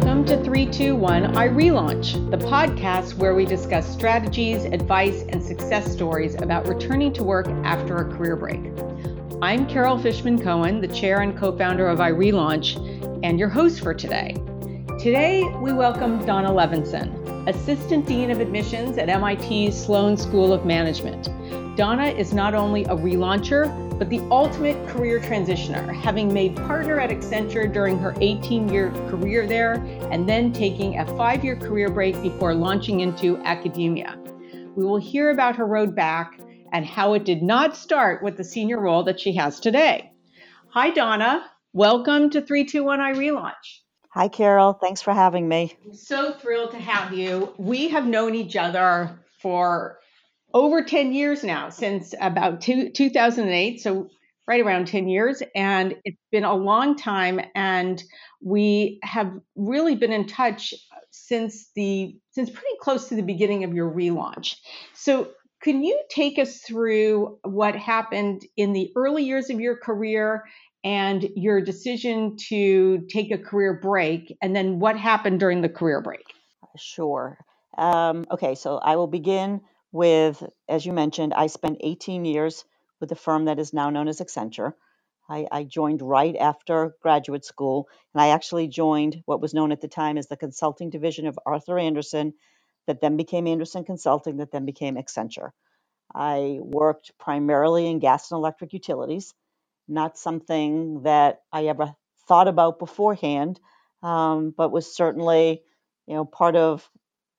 Welcome 0.00 0.24
to 0.24 0.42
321 0.42 1.34
iRelaunch, 1.34 2.30
the 2.30 2.38
podcast 2.38 3.16
where 3.16 3.34
we 3.34 3.44
discuss 3.44 3.86
strategies, 3.86 4.64
advice, 4.64 5.24
and 5.28 5.42
success 5.42 5.92
stories 5.92 6.36
about 6.36 6.66
returning 6.66 7.12
to 7.12 7.22
work 7.22 7.46
after 7.64 7.96
a 7.96 8.04
career 8.16 8.34
break. 8.34 8.62
I'm 9.42 9.68
Carol 9.68 9.98
Fishman 9.98 10.40
Cohen, 10.40 10.80
the 10.80 10.88
chair 10.88 11.20
and 11.20 11.38
co 11.38 11.54
founder 11.54 11.86
of 11.86 11.98
iRelaunch, 11.98 12.78
and 13.22 13.38
your 13.38 13.50
host 13.50 13.82
for 13.82 13.92
today. 13.92 14.32
Today, 14.98 15.44
we 15.60 15.74
welcome 15.74 16.24
Donna 16.24 16.48
Levinson, 16.48 17.46
Assistant 17.46 18.06
Dean 18.06 18.30
of 18.30 18.40
Admissions 18.40 18.96
at 18.96 19.08
MIT's 19.08 19.76
Sloan 19.76 20.16
School 20.16 20.54
of 20.54 20.64
Management. 20.64 21.28
Donna 21.76 22.06
is 22.06 22.32
not 22.32 22.54
only 22.54 22.84
a 22.84 22.96
relauncher, 22.96 23.68
but 24.00 24.08
the 24.08 24.26
ultimate 24.30 24.88
career 24.88 25.20
transitioner, 25.20 25.94
having 25.94 26.32
made 26.32 26.56
partner 26.56 26.98
at 26.98 27.10
Accenture 27.10 27.70
during 27.70 27.98
her 27.98 28.14
18 28.22 28.66
year 28.70 28.90
career 29.10 29.46
there 29.46 29.74
and 30.10 30.26
then 30.26 30.54
taking 30.54 30.98
a 30.98 31.16
five 31.18 31.44
year 31.44 31.54
career 31.54 31.90
break 31.90 32.20
before 32.22 32.54
launching 32.54 33.00
into 33.00 33.36
academia. 33.44 34.18
We 34.74 34.86
will 34.86 34.96
hear 34.96 35.28
about 35.28 35.56
her 35.56 35.66
road 35.66 35.94
back 35.94 36.40
and 36.72 36.86
how 36.86 37.12
it 37.12 37.24
did 37.24 37.42
not 37.42 37.76
start 37.76 38.22
with 38.22 38.38
the 38.38 38.42
senior 38.42 38.80
role 38.80 39.02
that 39.02 39.20
she 39.20 39.34
has 39.34 39.60
today. 39.60 40.10
Hi, 40.70 40.88
Donna. 40.88 41.44
Welcome 41.74 42.30
to 42.30 42.40
321 42.40 43.00
iRelaunch. 43.00 43.80
Hi, 44.14 44.28
Carol. 44.28 44.72
Thanks 44.72 45.02
for 45.02 45.12
having 45.12 45.46
me. 45.46 45.76
I'm 45.84 45.92
so 45.92 46.32
thrilled 46.32 46.70
to 46.70 46.78
have 46.78 47.12
you. 47.12 47.52
We 47.58 47.88
have 47.88 48.06
known 48.06 48.34
each 48.34 48.56
other 48.56 49.20
for 49.42 49.98
over 50.52 50.82
10 50.82 51.12
years 51.12 51.44
now, 51.44 51.68
since 51.68 52.14
about 52.20 52.60
two, 52.60 52.90
2008. 52.90 53.80
So, 53.80 54.10
right 54.50 54.60
around 54.60 54.88
10 54.88 55.08
years. 55.08 55.44
And 55.54 55.94
it's 56.04 56.18
been 56.32 56.42
a 56.42 56.54
long 56.54 56.96
time. 56.96 57.40
And 57.54 58.02
we 58.42 58.98
have 59.04 59.32
really 59.54 59.94
been 59.94 60.10
in 60.10 60.26
touch 60.26 60.74
since 61.12 61.70
the 61.76 62.16
since 62.32 62.50
pretty 62.50 62.76
close 62.80 63.08
to 63.08 63.14
the 63.14 63.22
beginning 63.22 63.62
of 63.62 63.74
your 63.74 63.88
relaunch. 63.88 64.56
So 64.94 65.28
can 65.62 65.84
you 65.84 66.02
take 66.10 66.38
us 66.38 66.58
through 66.58 67.38
what 67.44 67.76
happened 67.76 68.42
in 68.56 68.72
the 68.72 68.90
early 68.96 69.24
years 69.24 69.50
of 69.50 69.60
your 69.60 69.76
career 69.76 70.44
and 70.82 71.28
your 71.36 71.60
decision 71.60 72.36
to 72.48 73.06
take 73.08 73.30
a 73.30 73.38
career 73.38 73.78
break 73.80 74.36
and 74.42 74.56
then 74.56 74.80
what 74.80 74.96
happened 74.96 75.38
during 75.38 75.60
the 75.60 75.68
career 75.68 76.00
break? 76.00 76.24
Sure. 76.76 77.38
Um, 77.76 78.26
okay, 78.30 78.54
so 78.54 78.78
I 78.78 78.96
will 78.96 79.06
begin 79.06 79.60
with, 79.92 80.42
as 80.68 80.84
you 80.84 80.92
mentioned, 80.92 81.34
I 81.34 81.48
spent 81.48 81.78
18 81.80 82.24
years 82.24 82.64
with 83.00 83.12
a 83.12 83.16
firm 83.16 83.46
that 83.46 83.58
is 83.58 83.72
now 83.72 83.90
known 83.90 84.08
as 84.08 84.20
Accenture. 84.20 84.74
I, 85.28 85.46
I, 85.50 85.62
joined 85.62 86.02
right 86.02 86.34
after 86.36 86.96
graduate 87.00 87.44
school, 87.44 87.88
and 88.12 88.20
I 88.20 88.28
actually 88.28 88.66
joined 88.66 89.22
what 89.26 89.40
was 89.40 89.54
known 89.54 89.70
at 89.70 89.80
the 89.80 89.88
time 89.88 90.18
as 90.18 90.26
the 90.26 90.36
consulting 90.36 90.90
division 90.90 91.28
of 91.28 91.38
Arthur 91.46 91.78
Andersen, 91.78 92.34
that 92.86 93.00
then 93.00 93.16
became 93.16 93.46
Andersen 93.46 93.84
Consulting, 93.84 94.38
that 94.38 94.50
then 94.50 94.64
became 94.64 94.96
Accenture. 94.96 95.50
I 96.12 96.58
worked 96.60 97.12
primarily 97.18 97.86
in 97.86 98.00
gas 98.00 98.30
and 98.30 98.38
electric 98.38 98.72
utilities, 98.72 99.32
not 99.86 100.18
something 100.18 101.02
that 101.02 101.42
I 101.52 101.66
ever 101.66 101.94
thought 102.26 102.48
about 102.48 102.80
beforehand, 102.80 103.60
um, 104.02 104.52
but 104.56 104.72
was 104.72 104.92
certainly, 104.92 105.62
you 106.06 106.14
know, 106.14 106.24
part 106.24 106.56
of 106.56 106.88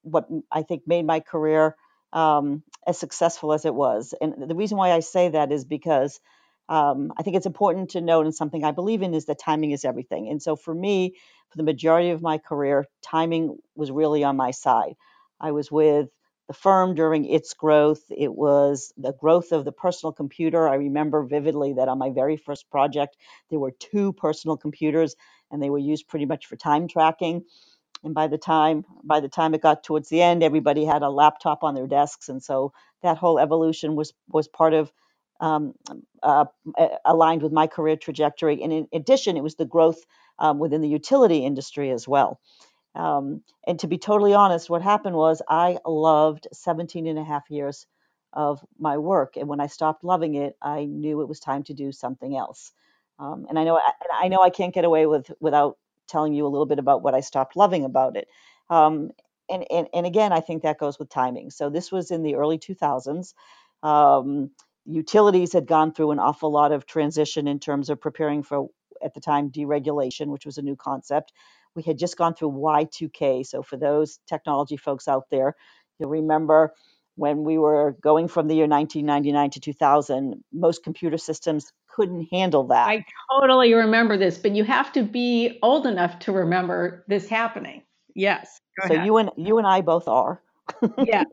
what 0.03 0.27
I 0.51 0.63
think 0.63 0.83
made 0.87 1.05
my 1.05 1.19
career 1.19 1.75
um, 2.13 2.63
as 2.87 2.97
successful 2.97 3.53
as 3.53 3.65
it 3.65 3.73
was. 3.73 4.13
And 4.19 4.49
the 4.49 4.55
reason 4.55 4.77
why 4.77 4.91
I 4.91 4.99
say 4.99 5.29
that 5.29 5.51
is 5.51 5.65
because 5.65 6.19
um, 6.69 7.11
I 7.17 7.23
think 7.23 7.35
it's 7.35 7.45
important 7.45 7.91
to 7.91 8.01
note, 8.01 8.25
and 8.25 8.35
something 8.35 8.63
I 8.63 8.71
believe 8.71 9.01
in 9.01 9.13
is 9.13 9.25
that 9.25 9.39
timing 9.39 9.71
is 9.71 9.83
everything. 9.83 10.29
And 10.29 10.41
so 10.41 10.55
for 10.55 10.73
me, 10.73 11.15
for 11.49 11.57
the 11.57 11.63
majority 11.63 12.11
of 12.11 12.21
my 12.21 12.37
career, 12.37 12.85
timing 13.01 13.57
was 13.75 13.91
really 13.91 14.23
on 14.23 14.37
my 14.37 14.51
side. 14.51 14.93
I 15.39 15.51
was 15.51 15.69
with 15.69 16.09
the 16.47 16.53
firm 16.53 16.95
during 16.95 17.25
its 17.25 17.53
growth. 17.53 18.01
It 18.09 18.33
was 18.33 18.93
the 18.97 19.13
growth 19.13 19.51
of 19.51 19.65
the 19.65 19.71
personal 19.71 20.13
computer. 20.13 20.67
I 20.67 20.75
remember 20.75 21.23
vividly 21.23 21.73
that 21.73 21.87
on 21.89 21.97
my 21.97 22.09
very 22.09 22.37
first 22.37 22.69
project, 22.69 23.17
there 23.49 23.59
were 23.59 23.71
two 23.71 24.13
personal 24.13 24.57
computers 24.57 25.15
and 25.51 25.61
they 25.61 25.69
were 25.69 25.77
used 25.77 26.07
pretty 26.07 26.25
much 26.25 26.45
for 26.45 26.55
time 26.55 26.87
tracking 26.87 27.43
and 28.03 28.13
by 28.15 28.27
the 28.27 28.37
time 28.39 28.85
by 29.03 29.19
the 29.21 29.29
time 29.29 29.53
it 29.53 29.61
got 29.61 29.83
towards 29.83 30.09
the 30.09 30.21
end 30.21 30.43
everybody 30.43 30.85
had 30.85 31.03
a 31.03 31.09
laptop 31.09 31.63
on 31.63 31.75
their 31.75 31.87
desks. 31.87 32.29
And 32.29 32.43
so 32.43 32.73
that 33.03 33.17
whole 33.17 33.39
evolution 33.39 33.95
was 33.95 34.13
was 34.29 34.47
part 34.47 34.73
of 34.73 34.91
um, 35.41 35.73
uh, 36.23 36.45
aligned 37.05 37.43
with 37.43 37.53
my 37.53 37.67
career 37.67 37.97
trajectory. 37.97 38.63
And 38.63 38.73
in 38.73 38.87
addition 38.93 39.37
it 39.37 39.43
was 39.43 39.55
the 39.55 39.65
growth 39.65 40.01
um, 40.39 40.59
within 40.59 40.81
the 40.81 40.89
utility 40.89 41.45
industry 41.45 41.91
as 41.91 42.07
well. 42.07 42.39
Um, 42.95 43.43
and 43.67 43.79
to 43.81 43.87
be 43.87 43.97
totally 43.99 44.33
honest 44.33 44.69
what 44.69 44.81
happened 44.83 45.15
was 45.15 45.41
i 45.49 45.77
loved 45.85 46.47
17 46.53 47.07
and 47.07 47.19
a 47.19 47.23
half 47.25 47.43
years 47.49 47.87
of 48.33 48.61
my 48.79 48.97
work. 48.97 49.37
And 49.37 49.47
when 49.49 49.61
i 49.61 49.67
stopped 49.67 50.03
loving 50.03 50.35
it 50.35 50.55
i 50.61 50.85
knew 50.85 51.21
it 51.21 51.29
was 51.29 51.39
time 51.41 51.63
to 51.65 51.73
do 51.75 51.91
something 51.93 52.37
else. 52.37 52.71
Um, 53.19 53.47
and 53.49 53.59
i 53.59 53.65
know 53.65 53.77
I, 53.77 54.25
I 54.25 54.27
know 54.29 54.41
i 54.41 54.49
can't 54.51 54.73
get 54.75 54.85
away 54.85 55.05
with 55.07 55.31
without 55.41 55.77
telling 56.07 56.33
you 56.33 56.45
a 56.45 56.49
little 56.49 56.65
bit 56.65 56.79
about 56.79 57.03
what 57.03 57.13
I 57.13 57.21
stopped 57.21 57.55
loving 57.55 57.85
about 57.85 58.17
it. 58.17 58.27
Um, 58.69 59.11
and, 59.49 59.65
and, 59.69 59.87
and 59.93 60.05
again, 60.05 60.31
I 60.31 60.39
think 60.39 60.63
that 60.63 60.79
goes 60.79 60.97
with 60.97 61.09
timing. 61.09 61.49
So 61.51 61.69
this 61.69 61.91
was 61.91 62.11
in 62.11 62.23
the 62.23 62.35
early 62.35 62.57
2000s. 62.57 63.33
Um, 63.83 64.51
utilities 64.85 65.53
had 65.53 65.67
gone 65.67 65.93
through 65.93 66.11
an 66.11 66.19
awful 66.19 66.51
lot 66.51 66.71
of 66.71 66.85
transition 66.85 67.47
in 67.47 67.59
terms 67.59 67.89
of 67.89 67.99
preparing 67.99 68.43
for, 68.43 68.67
at 69.03 69.13
the 69.13 69.21
time, 69.21 69.49
deregulation, 69.49 70.27
which 70.27 70.45
was 70.45 70.57
a 70.57 70.61
new 70.61 70.75
concept. 70.75 71.33
We 71.75 71.83
had 71.83 71.97
just 71.97 72.17
gone 72.17 72.35
through 72.35 72.51
Y2K. 72.51 73.45
So 73.45 73.61
for 73.63 73.77
those 73.77 74.19
technology 74.27 74.77
folks 74.77 75.07
out 75.07 75.25
there, 75.31 75.55
you'll 75.99 76.09
remember 76.09 76.73
when 77.15 77.43
we 77.43 77.57
were 77.57 77.95
going 78.01 78.27
from 78.27 78.47
the 78.47 78.55
year 78.55 78.67
1999 78.67 79.49
to 79.51 79.59
2000, 79.59 80.43
most 80.53 80.83
computer 80.83 81.17
systems 81.17 81.71
couldn't 81.95 82.27
handle 82.31 82.67
that. 82.67 82.87
I 82.87 83.05
totally 83.31 83.73
remember 83.73 84.17
this, 84.17 84.37
but 84.37 84.51
you 84.51 84.63
have 84.63 84.91
to 84.93 85.03
be 85.03 85.59
old 85.61 85.85
enough 85.85 86.19
to 86.19 86.31
remember 86.31 87.03
this 87.07 87.27
happening. 87.27 87.83
Yes. 88.15 88.59
So 88.87 88.93
ahead. 88.93 89.05
you 89.05 89.17
and 89.17 89.31
you 89.37 89.57
and 89.57 89.67
I 89.67 89.81
both 89.81 90.07
are. 90.07 90.41
yeah, 91.03 91.23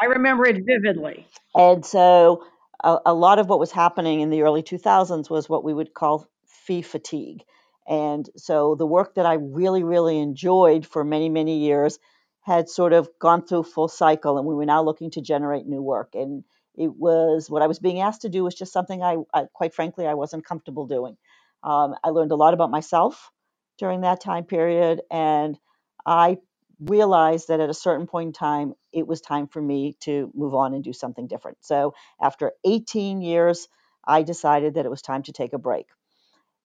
I 0.00 0.06
remember 0.06 0.46
it 0.46 0.64
vividly. 0.64 1.26
And 1.54 1.84
so 1.84 2.44
a, 2.82 2.98
a 3.06 3.14
lot 3.14 3.38
of 3.38 3.48
what 3.48 3.60
was 3.60 3.70
happening 3.70 4.20
in 4.20 4.30
the 4.30 4.42
early 4.42 4.62
2000s 4.62 5.30
was 5.30 5.48
what 5.48 5.64
we 5.64 5.72
would 5.72 5.94
call 5.94 6.26
fee 6.46 6.82
fatigue. 6.82 7.42
And 7.88 8.28
so 8.36 8.74
the 8.74 8.86
work 8.86 9.14
that 9.14 9.26
I 9.26 9.34
really, 9.34 9.82
really 9.82 10.18
enjoyed 10.18 10.86
for 10.86 11.04
many, 11.04 11.28
many 11.28 11.58
years 11.58 11.98
had 12.42 12.68
sort 12.68 12.92
of 12.92 13.08
gone 13.18 13.46
through 13.46 13.64
full 13.64 13.88
cycle, 13.88 14.38
and 14.38 14.46
we 14.46 14.54
were 14.54 14.66
now 14.66 14.82
looking 14.82 15.10
to 15.12 15.20
generate 15.20 15.66
new 15.66 15.82
work. 15.82 16.14
And 16.14 16.44
it 16.76 16.94
was 16.96 17.50
what 17.50 17.62
I 17.62 17.66
was 17.66 17.78
being 17.78 18.00
asked 18.00 18.22
to 18.22 18.28
do 18.28 18.44
was 18.44 18.54
just 18.54 18.72
something 18.72 19.02
I, 19.02 19.18
I 19.34 19.44
quite 19.52 19.74
frankly, 19.74 20.06
I 20.06 20.14
wasn't 20.14 20.46
comfortable 20.46 20.86
doing. 20.86 21.16
Um, 21.62 21.94
I 22.02 22.10
learned 22.10 22.32
a 22.32 22.36
lot 22.36 22.54
about 22.54 22.70
myself 22.70 23.30
during 23.78 24.02
that 24.02 24.20
time 24.20 24.44
period, 24.44 25.02
and 25.10 25.58
I 26.06 26.38
realized 26.80 27.48
that 27.48 27.60
at 27.60 27.68
a 27.68 27.74
certain 27.74 28.06
point 28.06 28.28
in 28.28 28.32
time, 28.32 28.74
it 28.92 29.06
was 29.06 29.20
time 29.20 29.46
for 29.46 29.60
me 29.60 29.96
to 30.00 30.30
move 30.34 30.54
on 30.54 30.72
and 30.72 30.82
do 30.82 30.94
something 30.94 31.26
different. 31.26 31.58
So 31.60 31.94
after 32.20 32.52
18 32.64 33.20
years, 33.20 33.68
I 34.04 34.22
decided 34.22 34.74
that 34.74 34.86
it 34.86 34.90
was 34.90 35.02
time 35.02 35.22
to 35.24 35.32
take 35.32 35.52
a 35.52 35.58
break. 35.58 35.86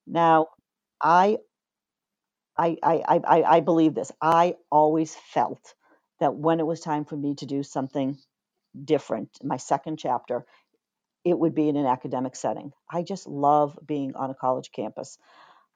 Now, 0.07 0.47
I 1.01 1.39
I, 2.57 2.77
I, 2.83 3.03
I, 3.07 3.43
I 3.43 3.43
believe 3.61 3.95
this. 3.95 4.11
I 4.21 4.55
always 4.71 5.15
felt 5.15 5.75
that 6.19 6.35
when 6.35 6.59
it 6.59 6.67
was 6.67 6.81
time 6.81 7.05
for 7.05 7.17
me 7.17 7.35
to 7.37 7.47
do 7.47 7.63
something 7.63 8.17
different, 8.83 9.29
my 9.43 9.57
second 9.57 9.97
chapter, 9.99 10.45
it 11.25 11.37
would 11.37 11.55
be 11.55 11.69
in 11.69 11.77
an 11.77 11.85
academic 11.87 12.35
setting. 12.35 12.71
I 12.91 13.03
just 13.03 13.27
love 13.27 13.77
being 13.85 14.15
on 14.15 14.31
a 14.31 14.35
college 14.35 14.71
campus. 14.71 15.17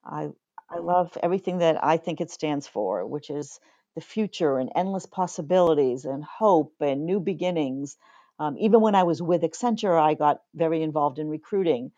I 0.06 0.30
I 0.70 0.80
love 0.80 1.18
everything 1.24 1.60
that 1.60 1.84
I 1.84 1.98
think 1.98 2.22
it 2.22 2.32
stands 2.32 2.68
for, 2.68 3.06
which 3.06 3.30
is 3.30 3.60
the 3.96 4.02
future 4.02 4.58
and 4.60 4.72
endless 4.76 5.06
possibilities 5.06 6.06
and 6.06 6.24
hope 6.24 6.76
and 6.82 7.06
new 7.06 7.20
beginnings. 7.20 7.98
Um, 8.40 8.58
even 8.60 8.82
when 8.82 8.96
I 8.96 9.04
was 9.04 9.22
with 9.22 9.44
Accenture, 9.44 10.00
I 10.02 10.14
got 10.16 10.42
very 10.56 10.82
involved 10.84 11.20
in 11.20 11.30
recruiting. 11.30 11.92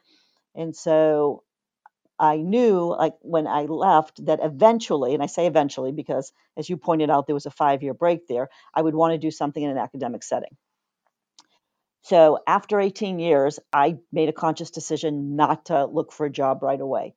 And 0.55 0.75
so 0.75 1.43
I 2.21 2.37
knew, 2.37 2.95
like 2.95 3.15
when 3.21 3.47
I 3.47 3.63
left, 3.63 4.23
that 4.27 4.39
eventually, 4.43 5.15
and 5.15 5.23
I 5.23 5.25
say 5.25 5.47
eventually 5.47 5.91
because, 5.91 6.31
as 6.55 6.69
you 6.69 6.77
pointed 6.77 7.09
out, 7.09 7.25
there 7.25 7.33
was 7.33 7.47
a 7.47 7.51
five 7.51 7.81
year 7.81 7.95
break 7.95 8.27
there, 8.27 8.49
I 8.75 8.83
would 8.83 8.93
want 8.93 9.13
to 9.13 9.17
do 9.17 9.31
something 9.31 9.63
in 9.63 9.71
an 9.71 9.79
academic 9.79 10.21
setting. 10.21 10.55
So 12.03 12.39
after 12.45 12.79
18 12.79 13.17
years, 13.17 13.59
I 13.73 13.97
made 14.11 14.29
a 14.29 14.33
conscious 14.33 14.69
decision 14.69 15.35
not 15.35 15.65
to 15.65 15.85
look 15.85 16.11
for 16.11 16.27
a 16.27 16.31
job 16.31 16.61
right 16.61 16.79
away. 16.79 17.15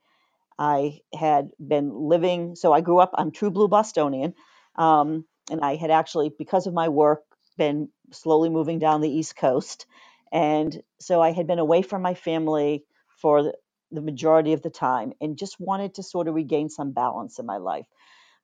I 0.58 1.00
had 1.14 1.50
been 1.58 2.08
living, 2.08 2.56
so 2.56 2.72
I 2.72 2.80
grew 2.80 2.98
up, 2.98 3.10
I'm 3.14 3.30
true 3.30 3.50
blue 3.50 3.68
Bostonian, 3.68 4.34
um, 4.76 5.26
and 5.50 5.60
I 5.60 5.76
had 5.76 5.90
actually, 5.90 6.32
because 6.38 6.66
of 6.66 6.72
my 6.72 6.88
work, 6.88 7.24
been 7.58 7.90
slowly 8.10 8.48
moving 8.48 8.78
down 8.78 9.02
the 9.02 9.10
East 9.10 9.36
Coast. 9.36 9.86
And 10.32 10.82
so 10.98 11.20
I 11.20 11.32
had 11.32 11.46
been 11.46 11.58
away 11.58 11.82
from 11.82 12.00
my 12.02 12.14
family 12.14 12.84
for 13.20 13.52
the 13.90 14.00
majority 14.00 14.52
of 14.52 14.62
the 14.62 14.70
time 14.70 15.12
and 15.20 15.38
just 15.38 15.60
wanted 15.60 15.94
to 15.94 16.02
sort 16.02 16.28
of 16.28 16.34
regain 16.34 16.68
some 16.68 16.92
balance 16.92 17.38
in 17.38 17.46
my 17.46 17.58
life. 17.58 17.86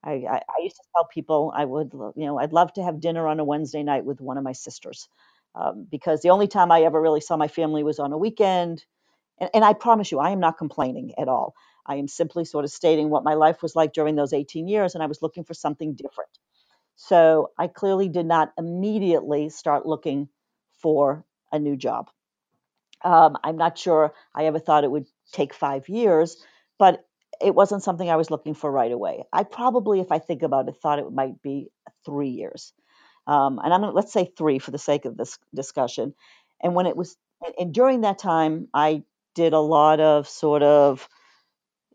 I, 0.04 0.12
I, 0.12 0.37
I 0.37 0.62
used 0.62 0.76
to 0.76 0.82
tell 0.94 1.06
people 1.06 1.52
I 1.54 1.64
would, 1.64 1.92
you 1.92 2.26
know, 2.26 2.38
I'd 2.38 2.52
love 2.52 2.72
to 2.75 2.82
have 2.82 3.00
dinner 3.00 3.26
on 3.28 3.40
a 3.40 3.44
Wednesday 3.44 3.82
night 3.82 4.04
with 4.04 4.20
one 4.20 4.38
of 4.38 4.44
my 4.44 4.52
sisters, 4.52 5.08
um, 5.54 5.87
because 5.90 6.22
the 6.22 6.31
only 6.31 6.48
time 6.48 6.72
I 6.72 6.82
ever 6.82 7.00
really 7.00 7.20
saw 7.20 7.37
my 7.37 7.48
family 7.48 7.82
was 7.82 7.98
on 7.98 8.12
a 8.12 8.19
weekend. 8.19 8.84
And, 9.38 9.50
and 9.54 9.64
I 9.64 9.75
promise 9.75 10.12
you, 10.12 10.19
I 10.20 10.31
am 10.31 10.40
not 10.40 10.58
complaining 10.58 11.14
at 11.19 11.28
all. 11.28 11.54
I 11.87 11.96
am 11.96 12.08
simply 12.08 12.44
sort 12.44 12.64
of 12.64 12.70
stating 12.70 13.10
what 13.10 13.25
my 13.25 13.34
life 13.34 13.62
was 13.62 13.76
like 13.76 13.92
during 13.92 14.16
those 14.16 14.32
18 14.32 14.69
years, 14.69 14.94
and 14.94 15.02
I 15.02 15.06
was 15.06 15.22
looking 15.22 15.44
for 15.44 15.54
something 15.54 15.94
different. 15.94 16.31
So 16.96 17.50
I 17.58 17.66
clearly 17.69 18.08
did 18.08 18.26
not 18.26 18.52
immediately 18.58 19.48
start 19.48 19.87
looking 19.87 20.28
for 20.82 21.25
a 21.52 21.58
new 21.58 21.76
job. 21.76 22.10
Um, 23.02 23.38
I'm 23.42 23.56
not 23.56 23.78
sure 23.78 24.12
I 24.34 24.44
ever 24.44 24.58
thought 24.58 24.84
it 24.84 24.90
would 24.90 25.06
take 25.32 25.55
five 25.55 25.88
years, 25.88 26.37
but 26.79 27.05
it 27.41 27.55
wasn't 27.55 27.82
something 27.82 28.11
I 28.11 28.17
was 28.17 28.31
looking 28.31 28.55
for 28.55 28.71
right 28.71 28.93
away. 28.93 29.25
I 29.32 29.44
probably, 29.44 30.00
if 30.00 30.12
I 30.12 30.19
think 30.19 30.43
about 30.43 30.69
it, 30.69 30.77
thought 30.77 30.99
it 30.99 31.12
might 31.12 31.41
be 31.43 31.71
three 32.05 32.29
years. 32.31 32.73
Um, 33.27 33.59
and 33.62 33.73
I'm 33.73 33.81
gonna 33.81 33.93
let's 33.93 34.12
say 34.12 34.32
three 34.37 34.59
for 34.59 34.71
the 34.71 34.79
sake 34.79 35.05
of 35.05 35.17
this 35.17 35.38
discussion. 35.55 36.15
And 36.62 36.75
when 36.75 36.87
it 36.87 36.97
was, 36.97 37.17
and 37.59 37.73
during 37.73 38.03
that 38.03 38.19
time, 38.19 38.69
I 38.75 39.03
did 39.35 39.53
a 39.53 39.61
lot 39.61 40.00
of 40.00 40.29
sort 40.29 40.62
of 40.62 41.09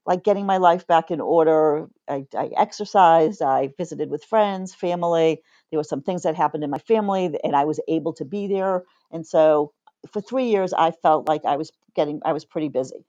like 0.06 0.24
getting 0.24 0.46
my 0.46 0.58
life 0.58 0.86
back 0.88 1.12
in 1.12 1.20
order. 1.20 1.88
I, 2.08 2.26
I 2.38 2.52
exercised, 2.56 3.42
I 3.42 3.70
visited 3.78 4.10
with 4.10 4.24
friends, 4.24 4.74
family. 4.74 5.42
There 5.72 5.80
were 5.80 5.84
some 5.84 6.02
things 6.02 6.24
that 6.24 6.36
happened 6.36 6.64
in 6.64 6.70
my 6.70 6.78
family, 6.80 7.38
and 7.44 7.56
I 7.56 7.66
was 7.66 7.80
able 7.88 8.14
to 8.14 8.26
be 8.26 8.48
there. 8.48 8.84
And 9.12 9.26
so 9.26 9.74
for 10.12 10.22
three 10.22 10.46
years, 10.46 10.74
I 10.74 10.92
felt 10.92 11.28
like 11.28 11.44
I 11.46 11.58
was 11.58 11.72
getting, 11.96 12.22
I 12.24 12.34
was 12.34 12.46
pretty 12.46 12.70
busy. 12.70 13.06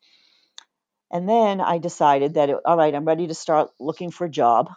And 1.11 1.29
then 1.29 1.61
I 1.61 1.79
decided 1.79 2.35
that, 2.35 2.51
it, 2.51 2.57
all 2.65 2.77
right, 2.77 2.95
I'm 2.95 3.05
ready 3.05 3.29
to 3.29 3.35
start 3.35 3.71
looking 3.79 4.11
for 4.11 4.25
a 4.25 4.31
job. 4.31 4.71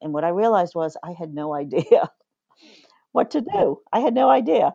And 0.00 0.12
what 0.12 0.24
I 0.24 0.28
realized 0.28 0.74
was 0.74 0.96
I 1.02 1.12
had 1.12 1.34
no 1.34 1.54
idea 1.54 2.10
what 3.12 3.32
to 3.32 3.40
do. 3.40 3.80
I 3.92 4.00
had 4.00 4.14
no 4.14 4.28
idea. 4.28 4.74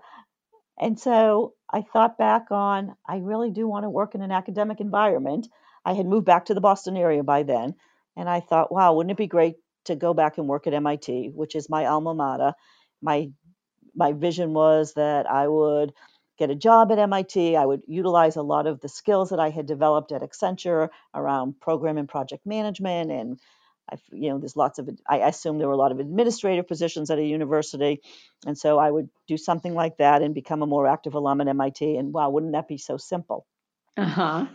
And 0.80 1.00
so 1.00 1.54
I 1.72 1.82
thought 1.82 2.18
back 2.18 2.48
on, 2.52 2.96
I 3.08 3.18
really 3.18 3.52
do 3.52 3.68
want 3.68 3.84
to 3.84 3.90
work 3.90 4.16
in 4.16 4.22
an 4.22 4.32
academic 4.32 4.80
environment. 4.82 5.48
I 5.86 5.94
had 5.94 6.06
moved 6.06 6.26
back 6.26 6.46
to 6.46 6.54
the 6.54 6.62
Boston 6.62 6.98
area 6.98 7.24
by 7.24 7.44
then. 7.44 7.76
And 8.18 8.30
I 8.30 8.42
thought, 8.42 8.72
wow, 8.72 8.94
wouldn't 8.94 9.12
it 9.12 9.18
be 9.18 9.28
great 9.28 9.56
to 9.86 9.96
go 9.96 10.14
back 10.14 10.38
and 10.38 10.48
work 10.48 10.68
at 10.68 10.74
MIT, 10.74 11.32
which 11.34 11.56
is 11.56 11.70
my 11.70 11.86
alma 11.86 12.14
mater? 12.14 12.54
My 13.02 13.32
my 13.96 14.14
vision 14.14 14.54
was 14.54 14.94
that 14.96 15.30
I 15.30 15.48
would 15.48 15.94
get 16.38 16.50
a 16.50 16.56
job 16.56 16.92
at 16.92 17.00
MIT. 17.00 17.56
I 17.56 17.66
would 17.66 17.82
utilize 17.88 18.36
a 18.36 18.42
lot 18.42 18.68
of 18.68 18.80
the 18.82 18.90
skills 18.90 19.30
that 19.30 19.40
I 19.40 19.50
had 19.50 19.66
developed 19.66 20.12
at 20.12 20.22
Accenture 20.22 20.90
around 21.14 21.60
program 21.60 21.98
and 21.98 22.10
project 22.10 22.46
management. 22.46 23.12
And 23.12 23.40
I, 23.92 23.98
you 24.12 24.30
know, 24.30 24.40
there's 24.40 24.56
lots 24.56 24.80
of, 24.80 24.90
I 25.08 25.18
assume 25.18 25.58
there 25.58 25.68
were 25.68 25.74
a 25.74 25.78
lot 25.78 25.92
of 25.92 26.00
administrative 26.00 26.68
positions 26.68 27.12
at 27.12 27.20
a 27.20 27.24
university. 27.24 28.02
And 28.46 28.58
so 28.58 28.80
I 28.80 28.90
would 28.90 29.10
do 29.28 29.38
something 29.38 29.74
like 29.74 29.98
that 29.98 30.22
and 30.22 30.34
become 30.34 30.62
a 30.62 30.68
more 30.68 30.88
active 30.88 31.14
alum 31.14 31.42
at 31.42 31.48
MIT. 31.48 31.98
And 31.98 32.14
wow, 32.14 32.30
wouldn't 32.30 32.54
that 32.54 32.68
be 32.68 32.78
so 32.78 32.98
simple? 32.98 33.46
Uh 33.98 34.06
huh. 34.06 34.46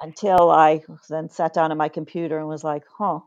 Until 0.00 0.50
I 0.50 0.82
then 1.08 1.30
sat 1.30 1.54
down 1.54 1.70
at 1.70 1.76
my 1.76 1.88
computer 1.88 2.38
and 2.38 2.48
was 2.48 2.64
like, 2.64 2.82
huh, 2.98 3.20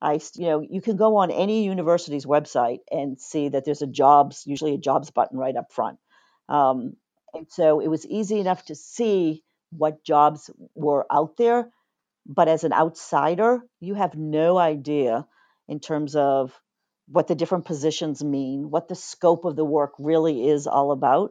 I, 0.00 0.20
you 0.34 0.46
know, 0.46 0.60
you 0.60 0.80
can 0.80 0.96
go 0.96 1.16
on 1.16 1.30
any 1.32 1.64
university's 1.64 2.24
website 2.24 2.78
and 2.90 3.20
see 3.20 3.48
that 3.48 3.64
there's 3.64 3.82
a 3.82 3.86
jobs, 3.86 4.44
usually 4.46 4.74
a 4.74 4.78
jobs 4.78 5.10
button 5.10 5.38
right 5.38 5.56
up 5.56 5.72
front. 5.72 5.98
Um, 6.48 6.96
and 7.34 7.46
so 7.50 7.80
it 7.80 7.88
was 7.88 8.06
easy 8.06 8.40
enough 8.40 8.64
to 8.66 8.74
see 8.74 9.42
what 9.70 10.04
jobs 10.04 10.50
were 10.74 11.06
out 11.10 11.36
there. 11.36 11.70
But 12.26 12.48
as 12.48 12.64
an 12.64 12.72
outsider, 12.72 13.62
you 13.80 13.94
have 13.94 14.14
no 14.14 14.58
idea 14.58 15.26
in 15.66 15.80
terms 15.80 16.14
of 16.16 16.52
what 17.06 17.26
the 17.26 17.34
different 17.34 17.64
positions 17.64 18.22
mean, 18.22 18.70
what 18.70 18.88
the 18.88 18.94
scope 18.94 19.44
of 19.44 19.56
the 19.56 19.64
work 19.64 19.92
really 19.98 20.48
is 20.48 20.66
all 20.66 20.92
about. 20.92 21.30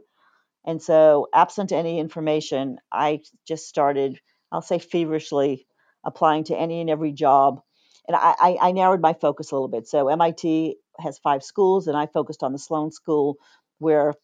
And 0.65 0.81
so, 0.81 1.27
absent 1.33 1.71
any 1.71 2.00
information, 2.00 2.77
I 2.91 3.21
just 3.47 3.67
started, 3.67 4.19
I'll 4.51 4.61
say 4.61 4.79
feverishly, 4.79 5.67
applying 6.05 6.43
to 6.45 6.57
any 6.57 6.81
and 6.81 6.89
every 6.89 7.11
job. 7.11 7.61
And 8.07 8.15
I, 8.15 8.35
I, 8.39 8.57
I 8.61 8.71
narrowed 8.71 9.01
my 9.01 9.13
focus 9.13 9.51
a 9.51 9.55
little 9.55 9.69
bit. 9.69 9.88
So, 9.88 10.09
MIT 10.09 10.77
has 11.00 11.19
five 11.19 11.43
schools, 11.43 11.88
and 11.88 11.95
I 11.95 12.07
focused 12.07 12.43
on 12.43 12.51
the 12.53 12.59
Sloan 12.59 12.91
School, 12.91 13.38
where 13.77 14.15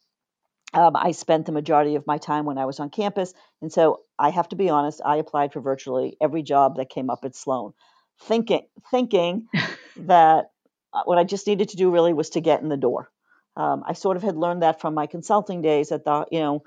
um, 0.74 0.96
I 0.96 1.12
spent 1.12 1.46
the 1.46 1.52
majority 1.52 1.96
of 1.96 2.08
my 2.08 2.18
time 2.18 2.46
when 2.46 2.58
I 2.58 2.66
was 2.66 2.80
on 2.80 2.90
campus. 2.90 3.34
And 3.62 3.72
so 3.72 4.02
I 4.18 4.30
have 4.30 4.50
to 4.50 4.56
be 4.56 4.70
honest, 4.70 5.02
I 5.06 5.18
applied 5.18 5.54
for 5.54 5.62
virtually 5.62 6.18
every 6.22 6.44
job 6.44 6.78
that 6.78 6.90
came 6.90 7.10
up 7.10 7.20
at 7.24 7.36
Sloan, 7.36 7.74
thinking, 8.22 8.66
thinking 8.90 9.48
that 9.98 10.52
uh, 10.94 11.04
what 11.06 11.18
I 11.18 11.24
just 11.24 11.48
needed 11.48 11.70
to 11.70 11.78
do 11.78 11.92
really 11.92 12.14
was 12.14 12.32
to 12.32 12.42
get 12.42 12.62
in 12.62 12.70
the 12.70 12.78
door. 12.78 13.10
Um, 13.56 13.84
I 13.86 13.94
sort 13.94 14.18
of 14.18 14.24
had 14.24 14.36
learned 14.36 14.64
that 14.64 14.82
from 14.82 14.96
my 14.96 15.06
consulting 15.06 15.62
days 15.62 15.90
that 15.90 16.06
the, 16.06 16.26
you 16.32 16.40
know, 16.40 16.64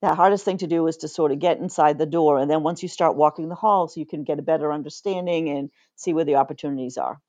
the 0.00 0.14
hardest 0.14 0.46
thing 0.46 0.56
to 0.58 0.66
do 0.66 0.86
is 0.86 0.98
to 0.98 1.08
sort 1.08 1.30
of 1.30 1.38
get 1.38 1.58
inside 1.58 1.98
the 1.98 2.06
door. 2.06 2.38
And 2.38 2.50
then 2.50 2.62
once 2.62 2.82
you 2.82 2.88
start 2.88 3.16
walking 3.16 3.50
the 3.50 3.54
halls, 3.54 3.98
you 3.98 4.06
can 4.06 4.24
get 4.24 4.38
a 4.38 4.42
better 4.42 4.72
understanding 4.72 5.50
and 5.50 5.70
see 5.96 6.14
where 6.14 6.24
the 6.24 6.36
opportunities 6.36 6.96
are. 6.96 7.20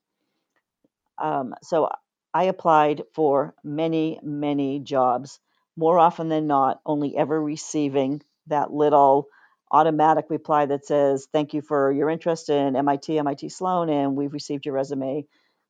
Um, 1.17 1.53
so 1.61 1.89
I 2.33 2.45
applied 2.45 3.03
for 3.13 3.53
many, 3.65 4.21
many 4.23 4.79
jobs 4.79 5.41
more 5.77 5.99
often 5.99 6.29
than 6.29 6.47
not, 6.47 6.81
only 6.85 7.15
ever 7.15 7.41
receiving 7.41 8.21
that 8.47 8.71
little 8.71 9.27
automatic 9.71 10.25
reply 10.29 10.65
that 10.65 10.85
says, 10.85 11.27
Thank 11.31 11.53
you 11.53 11.61
for 11.61 11.91
your 11.91 12.09
interest 12.09 12.49
in 12.49 12.75
MIT, 12.75 13.17
MIT 13.17 13.49
Sloan, 13.49 13.89
and 13.89 14.15
we've 14.15 14.33
received 14.33 14.65
your 14.65 14.75
resume. 14.75 15.25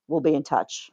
We'll 0.07 0.21
be 0.21 0.33
in 0.33 0.43
touch. 0.43 0.89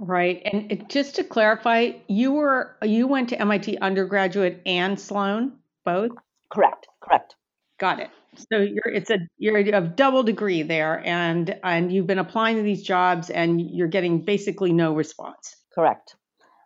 Right. 0.00 0.40
And 0.44 0.88
just 0.88 1.16
to 1.16 1.24
clarify, 1.24 1.92
you 2.08 2.32
were 2.32 2.76
you 2.82 3.06
went 3.06 3.28
to 3.30 3.40
MIT 3.40 3.78
undergraduate 3.78 4.62
and 4.64 4.98
Sloan, 4.98 5.58
both? 5.84 6.12
Correct. 6.50 6.88
Correct. 7.00 7.36
Got 7.78 8.00
it. 8.00 8.10
So 8.50 8.58
you're 8.58 8.88
it's 8.94 9.10
a 9.10 9.18
you're 9.38 9.58
a 9.58 9.80
double 9.80 10.22
degree 10.22 10.62
there 10.62 11.04
and 11.04 11.58
and 11.62 11.92
you've 11.92 12.06
been 12.06 12.18
applying 12.18 12.56
to 12.56 12.62
these 12.62 12.82
jobs 12.82 13.28
and 13.28 13.60
you're 13.60 13.88
getting 13.88 14.24
basically 14.24 14.72
no 14.72 14.94
response. 14.94 15.56
Correct. 15.74 16.16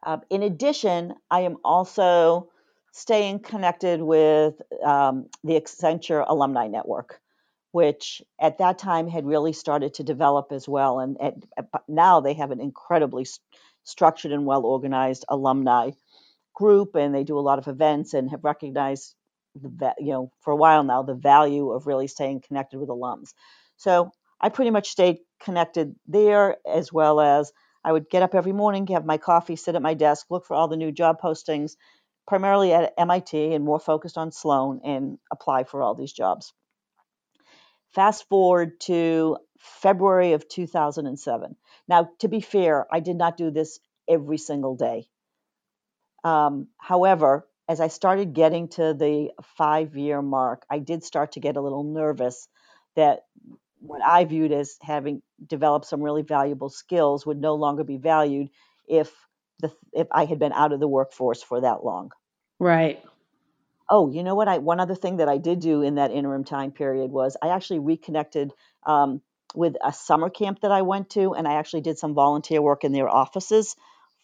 Um, 0.04 0.22
in 0.30 0.42
addition, 0.42 1.14
I 1.30 1.40
am 1.40 1.56
also 1.64 2.50
staying 2.92 3.40
connected 3.40 4.00
with 4.02 4.54
um, 4.84 5.26
the 5.42 5.54
Accenture 5.54 6.24
Alumni 6.28 6.68
Network, 6.68 7.20
which 7.72 8.22
at 8.40 8.58
that 8.58 8.78
time 8.78 9.08
had 9.08 9.26
really 9.26 9.52
started 9.52 9.94
to 9.94 10.04
develop 10.04 10.52
as 10.52 10.68
well. 10.68 11.00
And 11.00 11.16
at, 11.20 11.34
now 11.88 12.20
they 12.20 12.34
have 12.34 12.50
an 12.50 12.60
incredibly 12.60 13.24
st- 13.24 13.40
structured 13.84 14.32
and 14.32 14.46
well 14.46 14.64
organized 14.64 15.24
alumni 15.28 15.90
group, 16.54 16.94
and 16.94 17.14
they 17.14 17.24
do 17.24 17.38
a 17.38 17.40
lot 17.40 17.58
of 17.58 17.66
events 17.68 18.14
and 18.14 18.30
have 18.30 18.44
recognized 18.44 19.14
the 19.60 19.94
you 19.98 20.10
know 20.12 20.32
for 20.40 20.52
a 20.52 20.56
while 20.56 20.82
now 20.82 21.02
the 21.02 21.14
value 21.14 21.70
of 21.70 21.86
really 21.86 22.08
staying 22.08 22.40
connected 22.40 22.78
with 22.78 22.88
alums. 22.88 23.34
So 23.76 24.10
I 24.40 24.48
pretty 24.48 24.70
much 24.70 24.88
stayed 24.88 25.18
connected 25.40 25.94
there 26.06 26.56
as 26.66 26.92
well 26.92 27.20
as 27.20 27.52
I 27.84 27.92
would 27.92 28.08
get 28.08 28.22
up 28.22 28.34
every 28.34 28.52
morning, 28.52 28.86
have 28.88 29.04
my 29.04 29.18
coffee, 29.18 29.56
sit 29.56 29.74
at 29.74 29.82
my 29.82 29.94
desk, 29.94 30.26
look 30.30 30.46
for 30.46 30.54
all 30.54 30.68
the 30.68 30.76
new 30.76 30.90
job 30.90 31.20
postings, 31.20 31.76
primarily 32.26 32.72
at 32.72 32.94
MIT 32.96 33.54
and 33.54 33.64
more 33.64 33.78
focused 33.78 34.16
on 34.16 34.32
Sloan, 34.32 34.80
and 34.84 35.18
apply 35.30 35.64
for 35.64 35.82
all 35.82 35.94
these 35.94 36.12
jobs. 36.12 36.52
Fast 37.92 38.28
forward 38.28 38.80
to 38.80 39.36
February 39.58 40.32
of 40.32 40.48
2007. 40.48 41.56
Now, 41.86 42.10
to 42.20 42.28
be 42.28 42.40
fair, 42.40 42.86
I 42.90 43.00
did 43.00 43.16
not 43.16 43.36
do 43.36 43.50
this 43.50 43.78
every 44.08 44.38
single 44.38 44.76
day. 44.76 45.08
Um, 46.24 46.68
however, 46.78 47.46
as 47.68 47.80
I 47.80 47.88
started 47.88 48.34
getting 48.34 48.68
to 48.68 48.94
the 48.94 49.30
five 49.56 49.96
year 49.96 50.20
mark, 50.22 50.64
I 50.68 50.78
did 50.78 51.04
start 51.04 51.32
to 51.32 51.40
get 51.40 51.56
a 51.56 51.60
little 51.60 51.84
nervous 51.84 52.48
that 52.96 53.20
what 53.86 54.02
I 54.02 54.24
viewed 54.24 54.52
as 54.52 54.76
having 54.80 55.22
developed 55.46 55.86
some 55.86 56.02
really 56.02 56.22
valuable 56.22 56.70
skills 56.70 57.26
would 57.26 57.40
no 57.40 57.54
longer 57.54 57.84
be 57.84 57.98
valued 57.98 58.48
if 58.88 59.12
the 59.60 59.72
if 59.92 60.08
I 60.10 60.24
had 60.24 60.38
been 60.38 60.52
out 60.52 60.72
of 60.72 60.80
the 60.80 60.88
workforce 60.88 61.42
for 61.42 61.60
that 61.60 61.84
long. 61.84 62.10
Right. 62.58 63.02
Oh, 63.90 64.10
you 64.10 64.22
know 64.22 64.34
what? 64.34 64.48
I 64.48 64.58
one 64.58 64.80
other 64.80 64.94
thing 64.94 65.18
that 65.18 65.28
I 65.28 65.36
did 65.36 65.60
do 65.60 65.82
in 65.82 65.96
that 65.96 66.10
interim 66.10 66.44
time 66.44 66.72
period 66.72 67.10
was 67.10 67.36
I 67.42 67.48
actually 67.48 67.80
reconnected 67.80 68.52
um, 68.86 69.20
with 69.54 69.76
a 69.84 69.92
summer 69.92 70.30
camp 70.30 70.60
that 70.62 70.72
I 70.72 70.82
went 70.82 71.10
to, 71.10 71.34
and 71.34 71.46
I 71.46 71.54
actually 71.54 71.82
did 71.82 71.98
some 71.98 72.14
volunteer 72.14 72.62
work 72.62 72.84
in 72.84 72.92
their 72.92 73.08
offices 73.08 73.76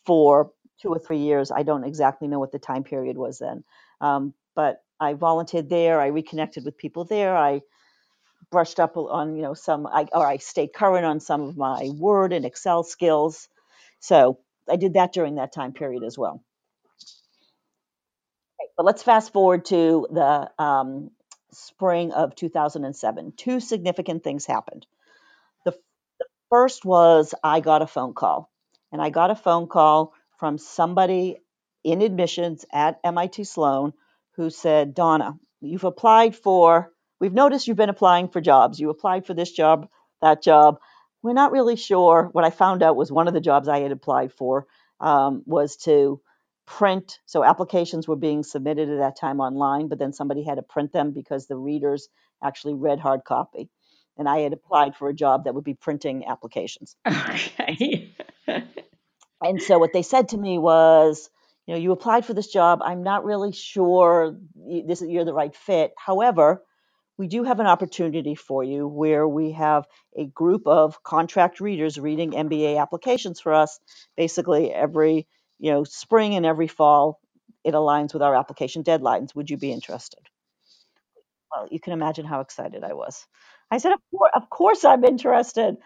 for 0.07 0.53
two 0.81 0.89
or 0.89 0.99
three 0.99 1.19
years. 1.19 1.51
I 1.51 1.63
don't 1.63 1.85
exactly 1.85 2.29
know 2.29 2.39
what 2.39 2.53
the 2.53 2.59
time 2.59 2.85
period 2.85 3.19
was 3.19 3.39
then, 3.39 3.63
um, 4.01 4.33
but 4.55 4.83
I 4.99 5.13
volunteered 5.13 5.69
there. 5.69 6.01
I 6.01 6.07
reconnected 6.07 6.65
with 6.65 6.79
people 6.79 7.05
there. 7.05 7.37
I 7.37 7.61
brushed 8.51 8.81
up 8.81 8.97
on 8.97 9.37
you 9.37 9.43
know 9.43 9.55
some 9.55 9.87
I, 9.87 10.07
or 10.13 10.27
I 10.27 10.39
stayed 10.39 10.73
current 10.73 11.07
on 11.07 11.21
some 11.21 11.43
of 11.43 11.57
my 11.57 11.91
Word 11.97 12.33
and 12.33 12.45
Excel 12.45 12.83
skills. 12.83 13.49
So 14.01 14.39
I 14.69 14.77
did 14.77 14.95
that 14.95 15.13
during 15.13 15.37
that 15.37 15.53
time 15.53 15.73
period 15.73 16.03
as 16.05 16.19
well. 16.19 16.43
Okay, 18.61 18.71
but 18.77 18.87
let's 18.87 19.03
fast 19.03 19.33
forward 19.33 19.65
to 19.67 20.07
the 20.11 20.51
um, 20.63 21.11
spring 21.53 22.13
of 22.13 22.35
2007. 22.35 23.33
Two 23.37 23.61
significant 23.61 24.25
things 24.25 24.47
happened. 24.47 24.87
The, 25.65 25.77
First 26.51 26.85
was 26.85 27.35
I 27.45 27.61
got 27.61 27.83
a 27.83 27.87
phone 27.87 28.15
call, 28.15 28.51
and 28.93 29.01
I 29.01 29.11
got 29.11 29.31
a 29.31 29.37
phone 29.37 29.69
call 29.69 30.13
from 30.39 30.59
somebody 30.59 31.39
in 31.85 32.03
admissions 32.03 32.65
at 32.73 33.01
MIT 33.05 33.45
Sloan 33.45 33.93
who 34.33 34.51
said, 34.51 34.95
Donna, 34.95 35.39
you've 35.61 35.85
applied 35.85 36.35
for, 36.37 36.93
we've 37.21 37.33
noticed 37.33 37.69
you've 37.69 37.77
been 37.77 37.89
applying 37.89 38.29
for 38.29 38.41
jobs. 38.41 38.81
You 38.81 38.91
applied 38.91 39.27
for 39.27 39.35
this 39.35 39.53
job, 39.53 39.89
that 40.23 40.43
job. 40.43 40.79
We're 41.23 41.35
not 41.35 41.53
really 41.53 41.77
sure. 41.77 42.29
What 42.33 42.45
I 42.45 42.51
found 42.51 42.83
out 42.83 42.97
was 42.97 43.13
one 43.13 43.29
of 43.29 43.35
the 43.35 43.41
jobs 43.41 43.69
I 43.69 43.81
had 43.81 43.93
applied 43.93 44.33
for 44.33 44.67
um, 45.01 45.43
was 45.47 45.77
to 45.79 46.21
print. 46.67 47.19
So 47.27 47.45
applications 47.45 48.09
were 48.09 48.17
being 48.17 48.43
submitted 48.43 48.89
at 48.89 48.99
that 48.99 49.17
time 49.17 49.41
online, 49.41 49.89
but 49.89 49.99
then 49.99 50.13
somebody 50.13 50.43
had 50.43 50.57
to 50.57 50.63
print 50.63 50.93
them 50.93 51.13
because 51.13 51.47
the 51.47 51.57
readers 51.57 52.09
actually 52.43 52.75
read 52.75 53.01
hard 53.01 53.25
copy. 53.25 53.69
And 54.17 54.29
I 54.29 54.41
had 54.41 54.53
applied 54.53 54.97
for 54.97 55.09
a 55.09 55.15
job 55.15 55.45
that 55.45 55.55
would 55.55 55.65
be 55.65 55.75
printing 55.75 56.27
applications. 56.27 56.97
Okay. 57.07 58.15
And 59.43 59.63
so 59.63 59.79
what 59.79 59.93
they 59.93 60.03
said 60.03 60.29
to 60.31 60.39
me 60.39 60.59
was, 60.59 61.31
you 61.67 61.75
know, 61.75 61.81
you 61.81 61.93
applied 61.93 62.27
for 62.27 62.35
this 62.35 62.49
job. 62.49 62.81
I'm 62.85 63.03
not 63.03 63.25
really 63.25 63.53
sure 63.53 64.37
this 64.55 65.01
you're 65.01 65.25
the 65.25 65.33
right 65.33 65.55
fit. 65.55 65.93
However, 65.97 66.63
we 67.21 67.29
do 67.29 67.45
have 67.45 67.61
an 67.61 67.67
opportunity 67.67 68.35
for 68.35 68.65
you 68.65 68.89
where 68.89 69.29
we 69.29 69.53
have 69.53 69.85
a 70.17 70.25
group 70.25 70.67
of 70.67 71.03
contract 71.03 71.61
readers 71.61 72.01
reading 72.01 72.31
MBA 72.31 72.81
applications 72.81 73.39
for 73.39 73.53
us 73.53 73.79
basically 74.17 74.73
every, 74.73 75.29
you 75.59 75.71
know, 75.71 75.85
spring 75.85 76.35
and 76.35 76.47
every 76.47 76.67
fall. 76.67 77.21
It 77.63 77.75
aligns 77.75 78.15
with 78.15 78.23
our 78.23 78.35
application 78.35 78.85
deadlines. 78.85 79.35
Would 79.35 79.51
you 79.51 79.59
be 79.59 79.71
interested? 79.71 80.21
Well, 81.55 81.69
you 81.71 81.79
can 81.79 81.93
imagine 81.93 82.25
how 82.25 82.41
excited 82.41 82.85
I 82.85 82.95
was. 82.95 83.27
I 83.71 83.77
said, 83.77 83.93
of 83.93 84.01
course, 84.11 84.33
of 84.35 84.49
course 84.49 84.85
I'm 84.87 85.05
interested. 85.05 85.77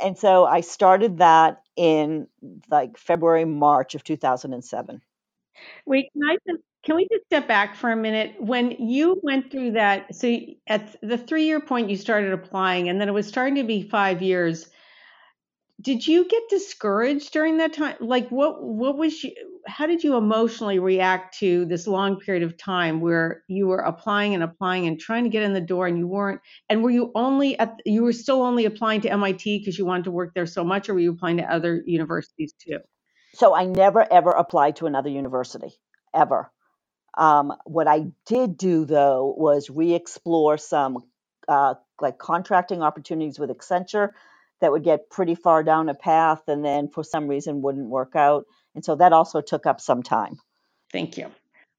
And 0.00 0.16
so 0.16 0.44
I 0.44 0.60
started 0.60 1.18
that 1.18 1.60
in 1.74 2.28
like 2.70 2.98
February, 2.98 3.46
March 3.46 3.96
of 3.96 4.04
2007. 4.04 5.02
Wait, 5.86 6.08
can 6.12 6.22
I 6.22 6.36
just 6.46 6.62
can 6.88 6.96
we 6.96 7.06
just 7.12 7.26
step 7.26 7.46
back 7.46 7.76
for 7.76 7.92
a 7.92 7.96
minute? 7.96 8.36
When 8.38 8.70
you 8.70 9.20
went 9.22 9.50
through 9.50 9.72
that, 9.72 10.14
so 10.14 10.34
at 10.66 10.96
the 11.02 11.18
three 11.18 11.44
year 11.44 11.60
point, 11.60 11.90
you 11.90 11.98
started 11.98 12.32
applying, 12.32 12.88
and 12.88 12.98
then 12.98 13.10
it 13.10 13.12
was 13.12 13.28
starting 13.28 13.56
to 13.56 13.62
be 13.62 13.82
five 13.82 14.22
years. 14.22 14.70
Did 15.82 16.06
you 16.08 16.26
get 16.26 16.44
discouraged 16.48 17.30
during 17.30 17.58
that 17.58 17.74
time? 17.74 17.96
Like, 18.00 18.30
what 18.30 18.62
what 18.62 18.96
was 18.96 19.22
you? 19.22 19.34
How 19.66 19.86
did 19.86 20.02
you 20.02 20.16
emotionally 20.16 20.78
react 20.78 21.36
to 21.40 21.66
this 21.66 21.86
long 21.86 22.20
period 22.20 22.42
of 22.42 22.56
time 22.56 23.02
where 23.02 23.42
you 23.48 23.66
were 23.66 23.80
applying 23.80 24.32
and 24.32 24.42
applying 24.42 24.86
and 24.86 24.98
trying 24.98 25.24
to 25.24 25.30
get 25.30 25.42
in 25.42 25.52
the 25.52 25.60
door, 25.60 25.86
and 25.86 25.98
you 25.98 26.08
weren't? 26.08 26.40
And 26.70 26.82
were 26.82 26.90
you 26.90 27.12
only 27.14 27.58
at 27.58 27.74
you 27.84 28.02
were 28.02 28.14
still 28.14 28.40
only 28.40 28.64
applying 28.64 29.02
to 29.02 29.12
MIT 29.12 29.58
because 29.58 29.78
you 29.78 29.84
wanted 29.84 30.04
to 30.04 30.10
work 30.10 30.32
there 30.34 30.46
so 30.46 30.64
much, 30.64 30.88
or 30.88 30.94
were 30.94 31.00
you 31.00 31.12
applying 31.12 31.36
to 31.36 31.52
other 31.52 31.82
universities 31.84 32.54
too? 32.58 32.78
So 33.34 33.54
I 33.54 33.66
never 33.66 34.10
ever 34.10 34.30
applied 34.30 34.76
to 34.76 34.86
another 34.86 35.10
university 35.10 35.74
ever. 36.14 36.50
Um, 37.18 37.52
what 37.64 37.88
I 37.88 38.06
did 38.26 38.56
do 38.56 38.84
though 38.84 39.34
was 39.36 39.68
re-explore 39.68 40.56
some 40.56 40.98
uh, 41.48 41.74
like 42.00 42.18
contracting 42.18 42.80
opportunities 42.80 43.38
with 43.38 43.50
Accenture 43.50 44.10
that 44.60 44.70
would 44.70 44.84
get 44.84 45.10
pretty 45.10 45.34
far 45.34 45.62
down 45.62 45.88
a 45.88 45.94
path 45.94 46.42
and 46.46 46.64
then 46.64 46.88
for 46.88 47.02
some 47.02 47.26
reason 47.26 47.60
wouldn't 47.60 47.88
work 47.88 48.14
out. 48.14 48.44
And 48.74 48.84
so 48.84 48.94
that 48.96 49.12
also 49.12 49.40
took 49.40 49.66
up 49.66 49.80
some 49.80 50.02
time. 50.02 50.36
Thank 50.92 51.18
you. 51.18 51.26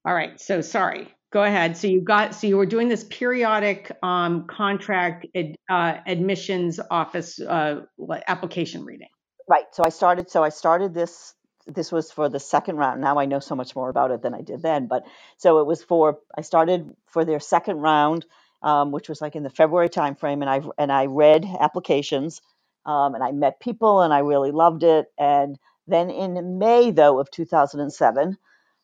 All 0.06 0.14
right. 0.14 0.40
So 0.40 0.60
sorry. 0.62 1.08
Go 1.32 1.44
ahead. 1.44 1.78
So 1.78 1.88
you 1.88 2.02
got 2.02 2.36
so 2.36 2.48
you 2.48 2.58
were 2.58 2.66
doing 2.66 2.90
this 2.90 3.06
periodic 3.06 3.92
um, 4.04 4.48
contract 4.48 5.26
ad, 5.36 5.56
uh, 5.70 5.98
admissions 6.06 6.80
office 6.90 7.40
uh, 7.40 7.82
application 8.28 8.84
reading. 8.84 9.10
Right. 9.48 9.66
So 9.72 9.84
I 9.86 9.90
started. 9.90 10.30
So 10.30 10.44
I 10.44 10.50
started 10.50 10.94
this 10.94 11.34
this 11.74 11.92
was 11.92 12.12
for 12.12 12.30
the 12.30 12.40
second 12.40 12.78
round. 12.78 13.02
Now 13.02 13.20
I 13.20 13.26
know 13.26 13.40
so 13.40 13.56
much 13.56 13.76
more 13.76 13.90
about 13.90 14.12
it 14.12 14.22
than 14.22 14.34
I 14.34 14.42
did 14.42 14.62
then. 14.62 14.88
But 14.88 15.06
so 15.38 15.60
it 15.60 15.68
was 15.68 15.84
for 15.84 16.20
I 16.36 16.42
started 16.42 16.96
for 17.08 17.26
their 17.26 17.40
second 17.40 17.78
round, 17.78 18.26
um, 18.62 18.92
which 18.92 19.10
was 19.10 19.22
like 19.22 19.36
in 19.36 19.44
the 19.44 19.50
February 19.50 19.90
timeframe, 19.90 20.42
and 20.42 20.50
I 20.50 20.62
and 20.78 20.92
I 20.92 21.06
read 21.06 21.46
applications, 21.60 22.42
um, 22.86 23.16
and 23.16 23.24
I 23.24 23.32
met 23.32 23.60
people, 23.60 24.02
and 24.02 24.14
I 24.14 24.20
really 24.20 24.52
loved 24.52 24.84
it. 24.84 25.12
And 25.18 25.58
then 25.88 26.10
in 26.10 26.60
May 26.60 26.92
though 26.92 27.20
of 27.20 27.32
2007, 27.32 28.38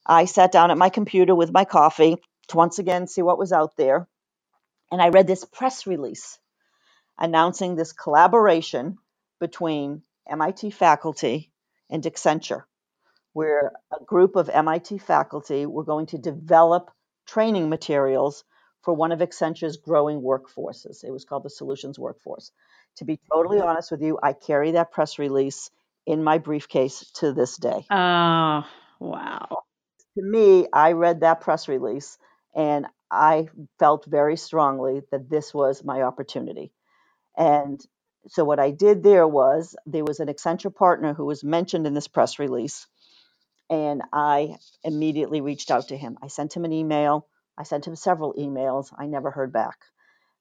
I 0.05 0.25
sat 0.25 0.51
down 0.51 0.71
at 0.71 0.77
my 0.77 0.89
computer 0.89 1.35
with 1.35 1.51
my 1.51 1.65
coffee 1.65 2.17
to 2.49 2.57
once 2.57 2.79
again 2.79 3.07
see 3.07 3.21
what 3.21 3.39
was 3.39 3.51
out 3.51 3.75
there, 3.77 4.07
and 4.91 5.01
I 5.01 5.09
read 5.09 5.27
this 5.27 5.45
press 5.45 5.87
release 5.87 6.37
announcing 7.17 7.75
this 7.75 7.93
collaboration 7.93 8.97
between 9.39 10.01
MIT 10.29 10.71
faculty 10.71 11.51
and 11.89 12.03
Accenture 12.03 12.63
where 13.35 13.73
a 13.91 14.01
group 14.05 14.37
of 14.37 14.47
MIT 14.47 14.97
faculty 14.99 15.65
were 15.65 15.83
going 15.83 16.05
to 16.05 16.17
develop 16.17 16.89
training 17.27 17.67
materials 17.67 18.45
for 18.81 18.93
one 18.93 19.11
of 19.11 19.19
Accenture's 19.19 19.75
growing 19.75 20.21
workforces. 20.21 21.03
It 21.03 21.11
was 21.11 21.25
called 21.25 21.43
the 21.43 21.49
Solutions 21.49 21.99
Workforce. 21.99 22.53
To 22.95 23.03
be 23.03 23.19
totally 23.29 23.59
honest 23.59 23.91
with 23.91 24.01
you, 24.01 24.17
I 24.23 24.31
carry 24.31 24.71
that 24.71 24.93
press 24.93 25.19
release 25.19 25.69
in 26.05 26.23
my 26.23 26.37
briefcase 26.37 27.11
to 27.15 27.33
this 27.33 27.57
day. 27.57 27.85
Oh, 27.91 28.63
wow. 29.01 29.47
To 30.17 30.23
me, 30.23 30.67
I 30.71 30.93
read 30.93 31.19
that 31.19 31.41
press 31.41 31.67
release 31.67 32.17
and 32.55 32.85
I 33.11 33.49
felt 33.79 34.05
very 34.05 34.37
strongly 34.37 35.01
that 35.11 35.29
this 35.29 35.53
was 35.53 35.83
my 35.83 36.03
opportunity. 36.03 36.71
And 37.35 37.81
so, 38.29 38.45
what 38.45 38.61
I 38.61 38.71
did 38.71 39.03
there 39.03 39.27
was 39.27 39.75
there 39.85 40.05
was 40.05 40.21
an 40.21 40.29
Accenture 40.29 40.73
partner 40.73 41.13
who 41.13 41.25
was 41.25 41.43
mentioned 41.43 41.85
in 41.85 41.93
this 41.93 42.07
press 42.07 42.39
release 42.39 42.87
and 43.69 44.01
I 44.13 44.57
immediately 44.83 45.41
reached 45.41 45.71
out 45.71 45.89
to 45.89 45.97
him. 45.97 46.17
I 46.21 46.27
sent 46.27 46.55
him 46.55 46.65
an 46.65 46.73
email. 46.73 47.27
I 47.57 47.63
sent 47.63 47.87
him 47.87 47.95
several 47.95 48.33
emails. 48.33 48.93
I 48.97 49.05
never 49.07 49.31
heard 49.31 49.53
back. 49.53 49.77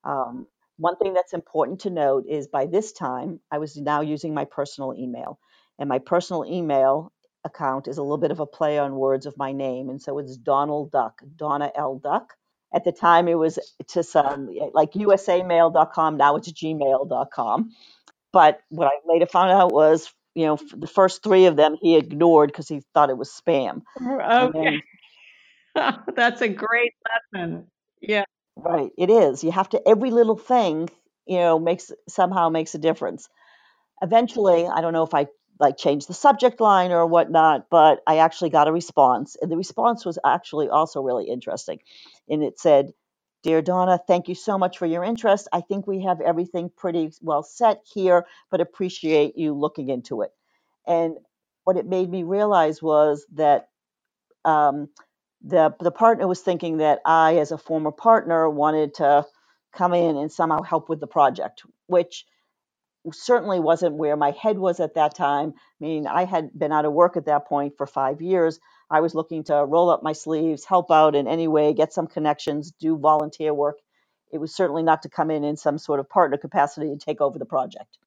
Um, 0.04 0.46
one 0.76 0.96
thing 0.96 1.14
that's 1.14 1.32
important 1.32 1.80
to 1.80 1.90
note 1.90 2.24
is 2.28 2.48
by 2.48 2.66
this 2.66 2.92
time, 2.92 3.40
I 3.50 3.58
was 3.58 3.76
now 3.76 4.00
using 4.00 4.34
my 4.34 4.44
personal 4.44 4.94
email. 4.94 5.38
And 5.78 5.88
my 5.88 5.98
personal 5.98 6.44
email 6.44 7.12
account 7.44 7.88
is 7.88 7.98
a 7.98 8.02
little 8.02 8.18
bit 8.18 8.30
of 8.30 8.40
a 8.40 8.46
play 8.46 8.78
on 8.78 8.96
words 8.96 9.26
of 9.26 9.36
my 9.36 9.52
name. 9.52 9.88
And 9.88 10.00
so 10.00 10.18
it's 10.18 10.36
Donald 10.36 10.90
Duck, 10.90 11.20
Donna 11.36 11.70
L. 11.74 11.98
Duck. 11.98 12.34
At 12.74 12.84
the 12.84 12.92
time, 12.92 13.28
it 13.28 13.38
was 13.38 13.58
to 13.88 14.02
some 14.02 14.50
like 14.72 14.92
usamail.com. 14.92 16.16
Now 16.16 16.36
it's 16.36 16.52
gmail.com. 16.52 17.70
But 18.32 18.60
what 18.68 18.88
I 18.88 18.90
later 19.06 19.26
found 19.26 19.52
out 19.52 19.72
was 19.72 20.12
you 20.34 20.46
know, 20.46 20.58
the 20.76 20.86
first 20.86 21.22
three 21.22 21.46
of 21.46 21.56
them 21.56 21.76
he 21.80 21.96
ignored 21.96 22.48
because 22.48 22.68
he 22.68 22.82
thought 22.92 23.10
it 23.10 23.16
was 23.16 23.30
spam. 23.30 23.82
Oh, 24.00 24.48
okay. 24.48 24.80
Then, 25.74 25.94
That's 26.14 26.40
a 26.40 26.48
great 26.48 26.92
lesson. 27.34 27.66
Yeah. 28.00 28.24
Right. 28.56 28.90
It 28.96 29.10
is. 29.10 29.42
You 29.42 29.50
have 29.52 29.68
to, 29.70 29.82
every 29.86 30.10
little 30.10 30.36
thing, 30.36 30.88
you 31.26 31.38
know, 31.38 31.58
makes 31.58 31.90
somehow 32.08 32.48
makes 32.48 32.74
a 32.74 32.78
difference. 32.78 33.28
Eventually, 34.02 34.66
I 34.66 34.80
don't 34.80 34.92
know 34.92 35.04
if 35.04 35.14
I 35.14 35.26
like 35.58 35.76
changed 35.76 36.08
the 36.08 36.14
subject 36.14 36.60
line 36.60 36.92
or 36.92 37.06
whatnot, 37.06 37.66
but 37.70 38.02
I 38.06 38.18
actually 38.18 38.50
got 38.50 38.68
a 38.68 38.72
response. 38.72 39.36
And 39.40 39.50
the 39.50 39.56
response 39.56 40.04
was 40.04 40.18
actually 40.24 40.68
also 40.68 41.00
really 41.00 41.28
interesting. 41.28 41.80
And 42.28 42.42
it 42.42 42.58
said, 42.58 42.92
Dear 43.44 43.62
Donna, 43.62 44.00
thank 44.08 44.28
you 44.28 44.36
so 44.36 44.58
much 44.58 44.78
for 44.78 44.86
your 44.86 45.04
interest. 45.04 45.48
I 45.52 45.62
think 45.62 45.86
we 45.86 46.02
have 46.02 46.20
everything 46.22 46.70
pretty 46.76 47.12
well 47.22 47.44
set 47.44 47.82
here, 47.94 48.26
but 48.50 48.62
appreciate 48.62 49.38
you 49.38 49.54
looking 49.54 49.90
into 49.90 50.22
it. 50.22 50.32
And 50.86 51.18
what 51.64 51.78
it 51.78 51.86
made 51.86 52.10
me 52.10 52.24
realize 52.24 52.82
was 52.82 53.26
that 53.34 53.68
um, 54.44 54.90
the 55.42 55.74
the 55.80 55.92
partner 55.92 56.28
was 56.28 56.40
thinking 56.42 56.78
that 56.78 57.00
I, 57.06 57.38
as 57.38 57.52
a 57.52 57.58
former 57.58 57.92
partner, 57.92 58.50
wanted 58.50 58.94
to 58.96 59.26
come 59.74 59.94
in 59.94 60.16
and 60.16 60.32
somehow 60.32 60.62
help 60.62 60.88
with 60.90 61.00
the 61.00 61.08
project, 61.08 61.64
which 61.88 62.26
certainly 63.12 63.60
wasn't 63.60 63.96
where 63.96 64.16
my 64.16 64.32
head 64.32 64.58
was 64.58 64.80
at 64.80 64.94
that 64.94 65.14
time. 65.14 65.54
I 65.80 65.84
mean, 65.84 66.06
I 66.06 66.24
had 66.24 66.58
been 66.58 66.72
out 66.72 66.86
of 66.86 66.94
work 66.94 67.16
at 67.18 67.26
that 67.26 67.46
point 67.46 67.76
for 67.76 67.86
five 67.86 68.22
years. 68.22 68.60
I 68.90 69.00
was 69.00 69.14
looking 69.14 69.44
to 69.44 69.64
roll 69.64 69.90
up 69.90 70.02
my 70.02 70.12
sleeves, 70.12 70.64
help 70.64 70.90
out 70.90 71.14
in 71.14 71.26
any 71.26 71.48
way, 71.48 71.72
get 71.72 71.92
some 71.92 72.06
connections, 72.06 72.72
do 72.80 72.96
volunteer 72.98 73.54
work. 73.54 73.78
It 74.32 74.38
was 74.38 74.54
certainly 74.54 74.82
not 74.82 75.02
to 75.02 75.08
come 75.08 75.30
in 75.30 75.44
in 75.44 75.56
some 75.56 75.78
sort 75.78 76.00
of 76.00 76.08
partner 76.08 76.36
capacity 76.36 76.88
and 76.88 77.00
take 77.00 77.20
over 77.20 77.38
the 77.38 77.46
project. 77.46 77.98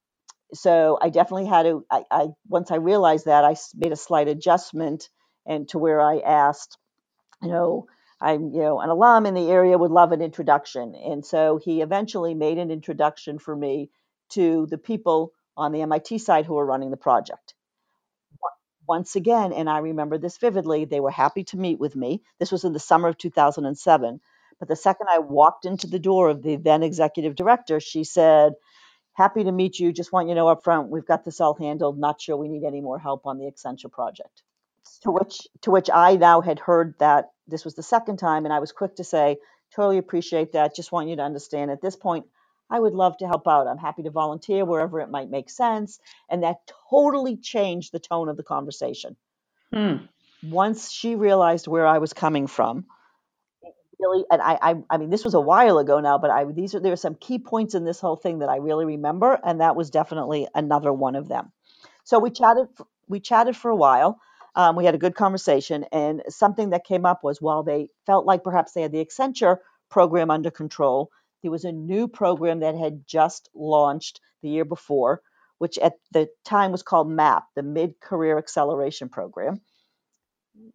So 0.54 0.98
I 1.02 1.10
definitely 1.10 1.48
had 1.48 1.64
to. 1.64 1.86
I, 1.92 2.04
I 2.10 2.28
once 2.48 2.72
I 2.72 2.76
realized 2.76 3.26
that 3.26 3.44
I 3.44 3.56
made 3.76 3.92
a 3.92 3.98
slight 3.98 4.28
adjustment 4.28 5.10
and 5.46 5.68
to 5.70 5.78
where 5.78 6.02
I 6.02 6.20
asked, 6.20 6.78
you 7.42 7.50
know, 7.50 7.88
I'm 8.22 8.54
you 8.54 8.62
know 8.62 8.80
an 8.80 8.90
alum 8.90 9.26
in 9.26 9.34
the 9.34 9.52
area 9.52 9.78
would 9.78 9.92
love 9.92 10.12
an 10.14 10.22
introduction, 10.22 10.96
and 10.96 11.26
so 11.26 11.60
he 11.64 11.82
eventually 11.82 12.34
made 12.34 12.58
an 12.58 12.72
introduction 12.72 13.40
for 13.40 13.56
me 13.56 13.90
to 14.30 14.68
the 14.70 14.78
people 14.78 15.34
on 15.58 15.72
the 15.72 15.82
MIT 15.82 16.18
side 16.20 16.46
who 16.46 16.54
were 16.56 16.66
running 16.66 16.92
the 16.92 16.98
project. 16.98 17.54
Once 18.88 19.16
again, 19.16 19.52
and 19.52 19.70
I 19.70 19.80
remember 19.80 20.18
this 20.18 20.38
vividly, 20.38 20.86
they 20.86 21.00
were 21.00 21.12
happy 21.12 21.44
to 21.46 21.58
meet 21.58 21.80
with 21.80 21.96
me. 21.96 22.22
This 22.40 22.52
was 22.52 22.64
in 22.64 22.74
the 22.74 22.80
summer 22.80 23.10
of 23.10 23.18
2007. 23.18 24.22
But 24.60 24.68
the 24.68 24.76
second 24.76 25.08
I 25.10 25.20
walked 25.20 25.66
into 25.66 25.88
the 25.88 26.00
door 26.00 26.30
of 26.30 26.42
the 26.42 26.56
then 26.56 26.84
executive 26.84 27.36
director, 27.36 27.80
she 27.80 28.04
said, 28.04 28.54
Happy 29.14 29.44
to 29.44 29.52
meet 29.52 29.80
you. 29.80 29.92
Just 29.92 30.12
want 30.12 30.28
you 30.28 30.36
to 30.36 30.40
know 30.40 30.48
up 30.48 30.64
front, 30.64 30.90
we've 30.90 31.06
got 31.06 31.26
this 31.26 31.42
all 31.42 31.56
handled. 31.56 31.98
Not 31.98 32.22
sure 32.22 32.38
we 32.38 32.48
need 32.48 32.64
any 32.64 32.82
more 32.82 33.00
help 33.00 33.26
on 33.26 33.40
the 33.40 33.52
Accenture 33.52 33.92
project. 33.92 34.44
To 35.02 35.12
which 35.12 35.48
to 35.62 35.72
which 35.72 35.90
I 35.94 36.16
now 36.16 36.42
had 36.42 36.60
heard 36.60 36.96
that 37.00 37.32
this 37.48 37.66
was 37.66 37.74
the 37.74 37.84
second 37.84 38.18
time, 38.18 38.46
and 38.46 38.54
I 38.54 38.60
was 38.60 38.72
quick 38.72 38.96
to 38.98 39.04
say, 39.04 39.38
totally 39.76 39.98
appreciate 39.98 40.54
that. 40.54 40.76
Just 40.76 40.92
want 40.92 41.10
you 41.10 41.16
to 41.16 41.24
understand 41.24 41.72
at 41.72 41.82
this 41.82 41.96
point, 41.96 42.26
I 42.70 42.80
would 42.80 42.94
love 42.94 43.18
to 43.18 43.28
help 43.28 43.48
out. 43.48 43.68
I'm 43.68 43.78
happy 43.78 44.04
to 44.04 44.10
volunteer 44.12 44.66
wherever 44.66 45.00
it 45.00 45.10
might 45.10 45.30
make 45.30 45.50
sense. 45.50 46.00
And 46.30 46.44
that 46.44 46.58
totally 46.90 47.38
changed 47.38 47.92
the 47.92 48.00
tone 48.00 48.30
of 48.30 48.38
the 48.38 48.44
conversation. 48.44 49.16
Hmm. 49.74 49.96
Once 50.44 50.92
she 50.92 51.16
realized 51.16 51.68
where 51.68 51.88
I 51.88 51.98
was 51.98 52.14
coming 52.14 52.48
from, 52.48 52.86
really, 54.00 54.26
and 54.30 54.42
I, 54.42 54.60
I, 54.62 54.76
I 54.90 54.98
mean, 54.98 55.10
this 55.10 55.26
was 55.26 55.34
a 55.34 55.42
while 55.42 55.80
ago 55.80 56.00
now, 56.00 56.18
but 56.18 56.30
I, 56.30 56.44
these 56.46 56.76
are, 56.76 56.80
there 56.80 56.94
are 56.94 56.98
some 56.98 57.16
key 57.16 57.40
points 57.40 57.74
in 57.74 57.86
this 57.86 58.00
whole 58.00 58.16
thing 58.16 58.40
that 58.40 58.50
I 58.50 58.58
really 58.58 58.86
remember. 58.86 59.40
And 59.44 59.62
that 59.62 59.76
was 59.76 59.90
definitely 59.90 60.48
another 60.54 60.94
one 60.94 61.16
of 61.16 61.28
them. 61.28 61.52
So 62.04 62.20
we 62.20 62.30
chatted, 62.30 62.68
we 63.08 63.20
chatted 63.20 63.56
for 63.56 63.72
a 63.72 63.76
while. 63.76 64.20
Um, 64.56 64.76
we 64.76 64.86
had 64.86 64.96
a 64.96 64.98
good 64.98 65.14
conversation, 65.14 65.86
and 65.92 66.24
something 66.30 66.72
that 66.72 66.84
came 66.84 67.06
up 67.06 67.24
was 67.24 67.40
while 67.40 67.62
they 67.62 67.90
felt 68.08 68.26
like 68.26 68.44
perhaps 68.44 68.72
they 68.72 68.82
had 68.82 68.92
the 68.92 69.06
Accenture 69.06 69.58
program 69.88 70.32
under 70.32 70.50
control, 70.50 71.12
there 71.48 71.52
was 71.54 71.64
a 71.64 71.72
new 71.72 72.10
program 72.10 72.60
that 72.60 72.76
had 72.76 73.08
just 73.08 73.50
launched 73.56 74.20
the 74.42 74.50
year 74.50 74.66
before, 74.66 75.22
which 75.60 75.78
at 75.78 75.94
the 76.12 76.28
time 76.44 76.74
was 76.74 76.84
called 76.84 77.10
MAP, 77.10 77.46
the 77.56 77.64
Mid 77.64 78.02
Career 78.02 78.38
Acceleration 78.38 79.08
Program, 79.08 79.62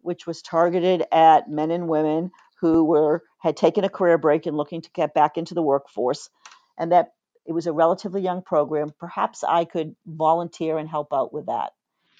which 0.01 0.25
was 0.25 0.41
targeted 0.41 1.03
at 1.11 1.47
men 1.47 1.69
and 1.69 1.87
women 1.87 2.31
who 2.59 2.85
were 2.85 3.21
had 3.39 3.55
taken 3.55 3.83
a 3.83 3.89
career 3.89 4.17
break 4.17 4.47
and 4.47 4.57
looking 4.57 4.81
to 4.81 4.89
get 4.95 5.13
back 5.13 5.37
into 5.37 5.53
the 5.53 5.61
workforce, 5.61 6.31
and 6.79 6.91
that 6.91 7.09
it 7.45 7.51
was 7.51 7.67
a 7.67 7.71
relatively 7.71 8.23
young 8.23 8.41
program. 8.41 8.91
Perhaps 8.99 9.43
I 9.43 9.65
could 9.65 9.95
volunteer 10.07 10.79
and 10.79 10.89
help 10.89 11.13
out 11.13 11.31
with 11.31 11.45
that. 11.45 11.73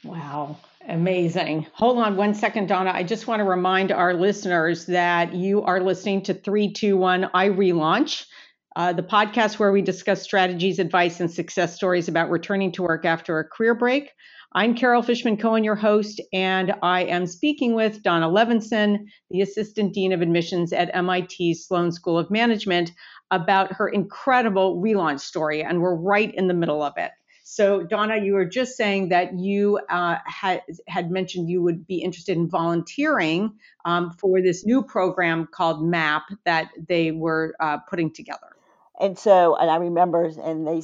Wow, 0.04 0.58
amazing. 0.88 1.66
Hold 1.74 1.98
on 1.98 2.18
one 2.18 2.34
second, 2.34 2.68
Donna. 2.68 2.92
I 2.94 3.04
just 3.04 3.26
want 3.26 3.40
to 3.40 3.46
remind 3.46 3.92
our 3.92 4.14
listeners 4.14 4.86
that 4.88 5.34
you 5.34 5.62
are 5.64 5.80
listening 5.80 6.24
to 6.24 6.34
321 6.34 7.30
iRelaunch, 7.34 8.26
uh, 8.76 8.92
the 8.92 9.04
podcast 9.04 9.60
where 9.60 9.72
we 9.72 9.82
discuss 9.82 10.22
strategies, 10.22 10.80
advice, 10.80 11.22
and 11.22 11.32
success 11.32 11.76
stories 11.76 12.10
about 12.10 12.30
returning 12.30 12.72
to 12.74 12.84
work 12.84 13.06
after 13.06 13.40
a 13.40 13.48
career 13.48 13.76
break. 13.76 14.12
I'm 14.54 14.76
Carol 14.76 15.04
Fishman 15.04 15.38
Cohen, 15.38 15.64
your 15.64 15.76
host, 15.76 16.22
and 16.34 16.74
I 16.84 17.06
am 17.06 17.26
speaking 17.26 17.74
with 17.74 18.04
Donna 18.04 18.28
Levinson, 18.28 19.06
the 19.32 19.42
Assistant 19.42 19.94
Dean 19.94 20.12
of 20.12 20.22
Admissions 20.22 20.74
at 20.74 20.94
MIT 20.94 21.54
Sloan 21.54 21.94
School 21.94 22.20
of 22.20 22.30
Management, 22.30 22.92
about 23.32 23.72
her 23.72 23.88
incredible 23.88 24.82
relaunch 24.82 25.22
story. 25.22 25.64
And 25.64 25.82
we're 25.82 25.96
right 25.96 26.34
in 26.36 26.50
the 26.50 26.54
middle 26.54 26.84
of 26.84 26.94
it. 26.98 27.12
So, 27.56 27.84
Donna, 27.84 28.18
you 28.18 28.34
were 28.34 28.46
just 28.46 28.76
saying 28.76 29.10
that 29.10 29.38
you 29.38 29.80
uh, 29.88 30.18
had, 30.26 30.64
had 30.88 31.12
mentioned 31.12 31.52
you 31.52 31.62
would 31.62 31.86
be 31.86 31.98
interested 31.98 32.36
in 32.36 32.50
volunteering 32.50 33.54
um, 33.86 34.10
for 34.10 34.42
this 34.42 34.66
new 34.66 34.82
program 34.82 35.46
called 35.46 35.86
MAP 35.86 36.24
that 36.46 36.72
they 36.88 37.12
were 37.12 37.54
uh, 37.60 37.78
putting 37.88 38.12
together. 38.12 38.56
And 39.00 39.20
so, 39.20 39.56
and 39.56 39.70
I 39.70 39.76
remember, 39.76 40.32
and 40.44 40.68
they 40.68 40.82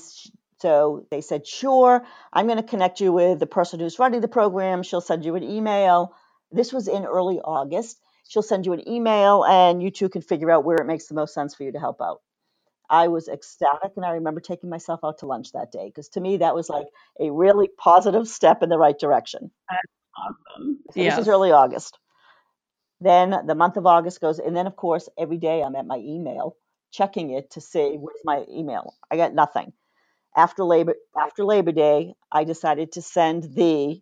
so 0.59 1.07
they 1.09 1.21
said, 1.21 1.47
sure, 1.47 2.05
I'm 2.31 2.45
going 2.45 2.57
to 2.57 2.63
connect 2.63 3.01
you 3.01 3.13
with 3.13 3.39
the 3.39 3.47
person 3.47 3.79
who's 3.79 3.97
running 3.97 4.21
the 4.21 4.27
program. 4.27 4.83
She'll 4.83 5.01
send 5.01 5.25
you 5.25 5.33
an 5.33 5.43
email. 5.43 6.13
This 6.51 6.71
was 6.71 6.87
in 6.87 7.03
early 7.03 7.39
August. 7.39 7.99
She'll 8.27 8.43
send 8.43 8.67
you 8.67 8.73
an 8.73 8.87
email, 8.87 9.43
and 9.43 9.81
you 9.81 9.89
two 9.89 10.07
can 10.07 10.21
figure 10.21 10.51
out 10.51 10.65
where 10.65 10.77
it 10.77 10.85
makes 10.85 11.07
the 11.07 11.15
most 11.15 11.33
sense 11.33 11.55
for 11.55 11.63
you 11.63 11.71
to 11.71 11.79
help 11.79 11.99
out. 11.99 12.21
I 12.89 13.07
was 13.07 13.27
ecstatic. 13.27 13.91
And 13.95 14.05
I 14.05 14.11
remember 14.11 14.41
taking 14.41 14.69
myself 14.69 15.01
out 15.03 15.19
to 15.19 15.25
lunch 15.25 15.51
that 15.51 15.71
day 15.71 15.87
because 15.87 16.09
to 16.09 16.21
me, 16.21 16.37
that 16.37 16.55
was 16.55 16.69
like 16.69 16.87
a 17.19 17.31
really 17.31 17.69
positive 17.77 18.27
step 18.27 18.63
in 18.63 18.69
the 18.69 18.77
right 18.77 18.97
direction. 18.97 19.51
That's 19.69 19.81
awesome. 20.17 20.79
So 20.91 21.01
yes. 21.01 21.15
This 21.15 21.23
is 21.23 21.29
early 21.29 21.51
August. 21.51 21.99
Then 23.01 23.35
the 23.45 23.55
month 23.55 23.77
of 23.77 23.85
August 23.85 24.19
goes. 24.19 24.39
And 24.39 24.55
then, 24.55 24.67
of 24.67 24.75
course, 24.75 25.07
every 25.17 25.37
day 25.37 25.61
I'm 25.61 25.75
at 25.75 25.85
my 25.85 25.97
email 25.97 26.55
checking 26.91 27.31
it 27.31 27.51
to 27.51 27.61
see 27.61 27.95
where's 27.99 28.19
my 28.25 28.45
email. 28.51 28.95
I 29.11 29.17
got 29.17 29.33
nothing. 29.33 29.73
After 30.35 30.63
Labor 30.63 30.95
after 31.19 31.43
Labor 31.45 31.71
Day, 31.71 32.13
I 32.31 32.43
decided 32.43 32.93
to 32.93 33.01
send 33.01 33.55
the 33.55 34.01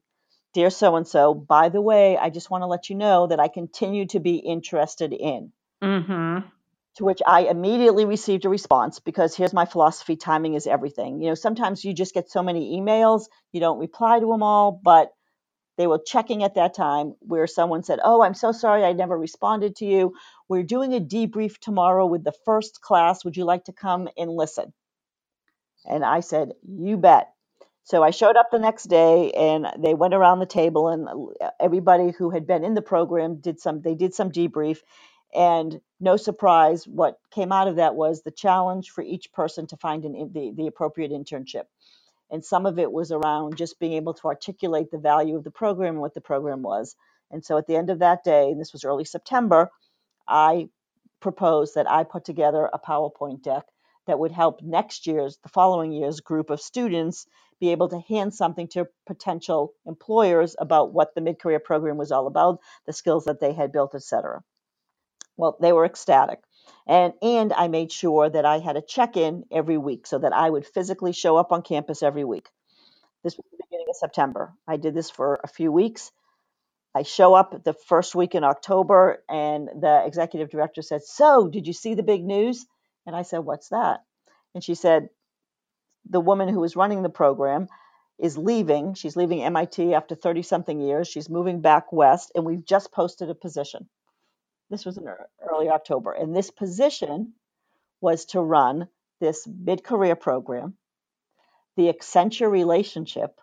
dear 0.54 0.69
so 0.69 0.95
and 0.95 1.08
so. 1.08 1.34
By 1.34 1.69
the 1.69 1.82
way, 1.82 2.17
I 2.17 2.30
just 2.30 2.50
want 2.50 2.63
to 2.63 2.67
let 2.67 2.89
you 2.89 2.95
know 2.95 3.28
that 3.28 3.39
I 3.39 3.50
continue 3.50 4.08
to 4.08 4.19
be 4.19 4.38
interested 4.38 5.13
in. 5.13 5.52
Mm-hmm 5.84 6.47
to 6.97 7.05
which 7.05 7.21
I 7.25 7.41
immediately 7.41 8.05
received 8.05 8.45
a 8.45 8.49
response 8.49 8.99
because 8.99 9.36
here's 9.36 9.53
my 9.53 9.65
philosophy 9.65 10.15
timing 10.15 10.55
is 10.55 10.67
everything. 10.67 11.21
You 11.21 11.29
know, 11.29 11.36
sometimes 11.36 11.86
you 11.86 11.93
just 11.93 12.13
get 12.13 12.29
so 12.29 12.41
many 12.41 12.79
emails, 12.79 13.25
you 13.51 13.60
don't 13.60 13.79
reply 13.79 14.19
to 14.19 14.25
them 14.25 14.43
all, 14.43 14.79
but 14.83 15.12
they 15.77 15.86
were 15.86 16.01
checking 16.03 16.43
at 16.43 16.55
that 16.55 16.73
time 16.73 17.13
where 17.19 17.45
someone 17.45 17.83
said, 17.83 17.99
Oh, 18.03 18.23
I'm 18.23 18.33
so 18.33 18.51
sorry 18.51 18.83
I 18.83 18.93
never 18.93 19.17
responded 19.17 19.75
to 19.77 19.86
you. 19.86 20.13
We're 20.49 20.63
doing 20.63 20.93
a 20.93 20.99
debrief 20.99 21.60
tomorrow 21.60 22.07
with 22.07 22.23
the 22.23 22.33
first 22.45 22.81
class. 22.81 23.23
Would 23.23 23.38
you 23.38 23.45
like 23.45 23.65
to 23.65 23.73
come 23.73 24.10
and 24.17 24.31
listen? 24.31 24.73
And 25.88 26.03
I 26.03 26.21
said, 26.21 26.53
You 26.67 26.97
bet. 26.97 27.29
So 27.83 28.03
I 28.03 28.10
showed 28.10 28.36
up 28.36 28.47
the 28.51 28.60
next 28.60 28.86
day 28.86 29.31
and 29.31 29.67
they 29.77 29.93
went 29.93 30.15
around 30.15 30.39
the 30.39 30.45
table 30.47 30.89
and 30.89 31.07
everybody 31.62 32.12
who 32.12 32.31
had 32.31 32.47
been 32.47 32.65
in 32.65 32.73
the 32.73 32.81
program 32.81 33.39
did 33.39 33.62
some 33.62 33.81
they 33.81 33.95
did 33.95 34.13
some 34.13 34.29
debrief 34.29 34.79
and 35.33 35.79
no 35.99 36.17
surprise, 36.17 36.87
what 36.87 37.19
came 37.31 37.51
out 37.51 37.67
of 37.67 37.77
that 37.77 37.95
was 37.95 38.21
the 38.23 38.31
challenge 38.31 38.91
for 38.91 39.03
each 39.03 39.31
person 39.33 39.67
to 39.67 39.77
find 39.77 40.05
an, 40.05 40.31
the, 40.33 40.51
the 40.55 40.67
appropriate 40.67 41.11
internship. 41.11 41.65
And 42.31 42.43
some 42.43 42.65
of 42.65 42.79
it 42.79 42.91
was 42.91 43.11
around 43.11 43.57
just 43.57 43.79
being 43.79 43.93
able 43.93 44.13
to 44.15 44.27
articulate 44.27 44.91
the 44.91 44.97
value 44.97 45.35
of 45.37 45.43
the 45.43 45.51
program 45.51 45.95
and 45.95 46.01
what 46.01 46.13
the 46.13 46.21
program 46.21 46.61
was. 46.61 46.95
And 47.31 47.43
so 47.43 47.57
at 47.57 47.67
the 47.67 47.75
end 47.75 47.89
of 47.89 47.99
that 47.99 48.23
day, 48.23 48.51
and 48.51 48.59
this 48.59 48.73
was 48.73 48.85
early 48.85 49.05
September, 49.05 49.71
I 50.27 50.69
proposed 51.21 51.75
that 51.75 51.89
I 51.89 52.03
put 52.03 52.25
together 52.25 52.69
a 52.71 52.79
PowerPoint 52.79 53.43
deck 53.43 53.65
that 54.07 54.19
would 54.19 54.31
help 54.31 54.61
next 54.61 55.07
year's, 55.07 55.37
the 55.43 55.49
following 55.49 55.91
year's 55.91 56.21
group 56.21 56.49
of 56.49 56.61
students 56.61 57.27
be 57.59 57.71
able 57.71 57.89
to 57.89 57.99
hand 58.07 58.33
something 58.33 58.67
to 58.69 58.87
potential 59.07 59.73
employers 59.85 60.55
about 60.59 60.93
what 60.93 61.15
the 61.15 61.21
mid 61.21 61.39
career 61.39 61.59
program 61.59 61.97
was 61.97 62.11
all 62.11 62.27
about, 62.27 62.59
the 62.85 62.93
skills 62.93 63.25
that 63.25 63.39
they 63.39 63.53
had 63.53 63.71
built, 63.71 63.95
et 63.95 64.03
cetera. 64.03 64.41
Well, 65.38 65.58
they 65.62 65.71
were 65.71 65.86
ecstatic. 65.86 66.41
And, 66.88 67.13
and 67.21 67.54
I 67.54 67.67
made 67.67 67.91
sure 67.91 68.30
that 68.30 68.45
I 68.45 68.60
had 68.60 68.78
a 68.78 68.82
check 68.82 69.17
in 69.17 69.45
every 69.52 69.78
week 69.78 70.08
so 70.08 70.19
that 70.19 70.34
I 70.34 70.50
would 70.50 70.65
physically 70.65 71.13
show 71.13 71.38
up 71.38 71.52
on 71.52 71.62
campus 71.62 72.04
every 72.04 72.23
week. 72.23 72.50
This 73.23 73.36
was 73.36 73.45
the 73.52 73.63
beginning 73.65 73.88
of 73.89 73.95
September. 73.97 74.54
I 74.67 74.78
did 74.78 74.93
this 74.93 75.10
for 75.10 75.39
a 75.43 75.47
few 75.47 75.71
weeks. 75.71 76.12
I 76.95 77.04
show 77.04 77.34
up 77.34 77.63
the 77.63 77.73
first 77.73 78.15
week 78.15 78.34
in 78.36 78.43
October, 78.43 79.23
and 79.30 79.67
the 79.67 80.04
executive 80.06 80.50
director 80.50 80.82
said, 80.82 81.04
So, 81.04 81.47
did 81.47 81.67
you 81.67 81.73
see 81.73 81.93
the 81.93 82.04
big 82.04 82.23
news? 82.23 82.65
And 83.06 83.15
I 83.15 83.21
said, 83.21 83.39
What's 83.39 83.69
that? 83.69 84.00
And 84.56 84.63
she 84.63 84.73
said, 84.73 85.10
The 86.10 86.21
woman 86.21 86.50
who 86.50 86.60
was 86.60 86.76
running 86.76 87.04
the 87.04 87.10
program 87.10 87.67
is 88.17 88.38
leaving. 88.38 88.95
She's 88.95 89.15
leaving 89.15 89.43
MIT 89.43 89.93
after 89.93 90.15
30 90.15 90.41
something 90.41 90.82
years. 90.82 91.08
She's 91.08 91.30
moving 91.30 91.62
back 91.62 91.91
west, 91.93 92.32
and 92.34 92.45
we've 92.45 92.65
just 92.65 92.91
posted 92.91 93.30
a 93.30 93.36
position. 93.36 93.88
This 94.69 94.86
was 94.86 94.97
in 94.97 95.08
early 95.41 95.69
October. 95.69 96.12
And 96.12 96.36
this 96.36 96.51
position 96.51 97.34
was 98.01 98.25
to 98.25 98.41
run 98.41 98.88
this 99.19 99.47
mid 99.47 99.84
career 99.84 100.15
program, 100.15 100.75
the 101.75 101.91
Accenture 101.91 102.51
relationship, 102.51 103.39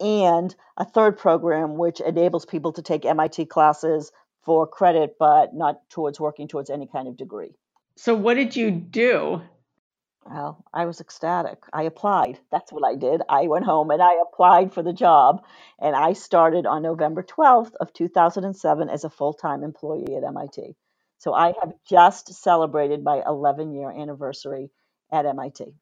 and 0.00 0.54
a 0.76 0.84
third 0.84 1.18
program 1.18 1.76
which 1.76 2.00
enables 2.00 2.44
people 2.44 2.72
to 2.72 2.82
take 2.82 3.04
MIT 3.04 3.46
classes 3.46 4.10
for 4.42 4.66
credit, 4.66 5.16
but 5.18 5.54
not 5.54 5.88
towards 5.90 6.18
working 6.18 6.48
towards 6.48 6.70
any 6.70 6.86
kind 6.86 7.06
of 7.06 7.16
degree. 7.16 7.54
So, 7.96 8.14
what 8.14 8.34
did 8.34 8.56
you 8.56 8.70
do? 8.70 9.42
Well, 10.24 10.64
I 10.72 10.86
was 10.86 11.00
ecstatic. 11.00 11.58
I 11.72 11.82
applied. 11.82 12.38
That's 12.50 12.72
what 12.72 12.86
I 12.86 12.94
did. 12.94 13.22
I 13.28 13.48
went 13.48 13.64
home 13.64 13.90
and 13.90 14.00
I 14.00 14.20
applied 14.22 14.72
for 14.72 14.82
the 14.82 14.92
job, 14.92 15.44
and 15.80 15.96
I 15.96 16.12
started 16.12 16.64
on 16.64 16.82
November 16.82 17.22
12th 17.22 17.74
of 17.80 17.92
2007 17.92 18.88
as 18.88 19.04
a 19.04 19.10
full-time 19.10 19.64
employee 19.64 20.16
at 20.16 20.24
MIT. 20.24 20.76
So 21.18 21.34
I 21.34 21.54
have 21.60 21.72
just 21.88 22.32
celebrated 22.34 23.02
my 23.02 23.20
11-year 23.26 23.90
anniversary 23.90 24.70
at 25.10 25.26
MIT. 25.26 25.74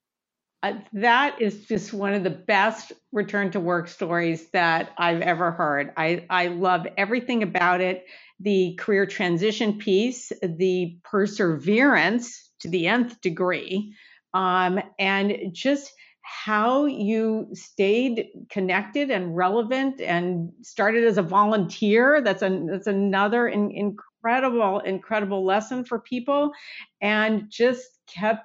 Uh, 0.62 0.74
that 0.92 1.40
is 1.40 1.66
just 1.66 1.92
one 1.92 2.12
of 2.12 2.22
the 2.22 2.31
best 2.31 2.92
return 3.12 3.50
to 3.50 3.61
work 3.61 3.88
stories 3.88 4.50
that 4.50 4.90
I've 4.98 5.22
ever 5.22 5.53
heard. 5.53 5.92
I, 5.96 6.26
I 6.29 6.48
love 6.48 6.87
everything 6.98 7.42
about 7.42 7.81
it 7.81 8.05
the 8.40 8.74
career 8.79 9.05
transition 9.05 9.79
piece, 9.79 10.33
the 10.42 10.98
perseverance 11.05 12.50
to 12.61 12.68
the 12.68 12.88
nth 12.88 13.20
degree, 13.20 13.94
um, 14.34 14.80
and 14.98 15.52
just 15.52 15.92
how 16.22 16.86
you 16.86 17.48
stayed 17.54 18.28
connected 18.50 19.10
and 19.10 19.36
relevant 19.36 20.00
and 20.00 20.52
started 20.62 21.04
as 21.04 21.18
a 21.18 21.22
volunteer. 21.22 22.20
That's 22.22 22.42
a 22.42 22.64
that's 22.70 22.86
another 22.86 23.48
in, 23.48 23.70
incredible 23.70 24.80
incredible 24.80 25.44
lesson 25.44 25.84
for 25.84 25.98
people, 25.98 26.52
and 27.00 27.50
just 27.50 27.84
kept 28.06 28.44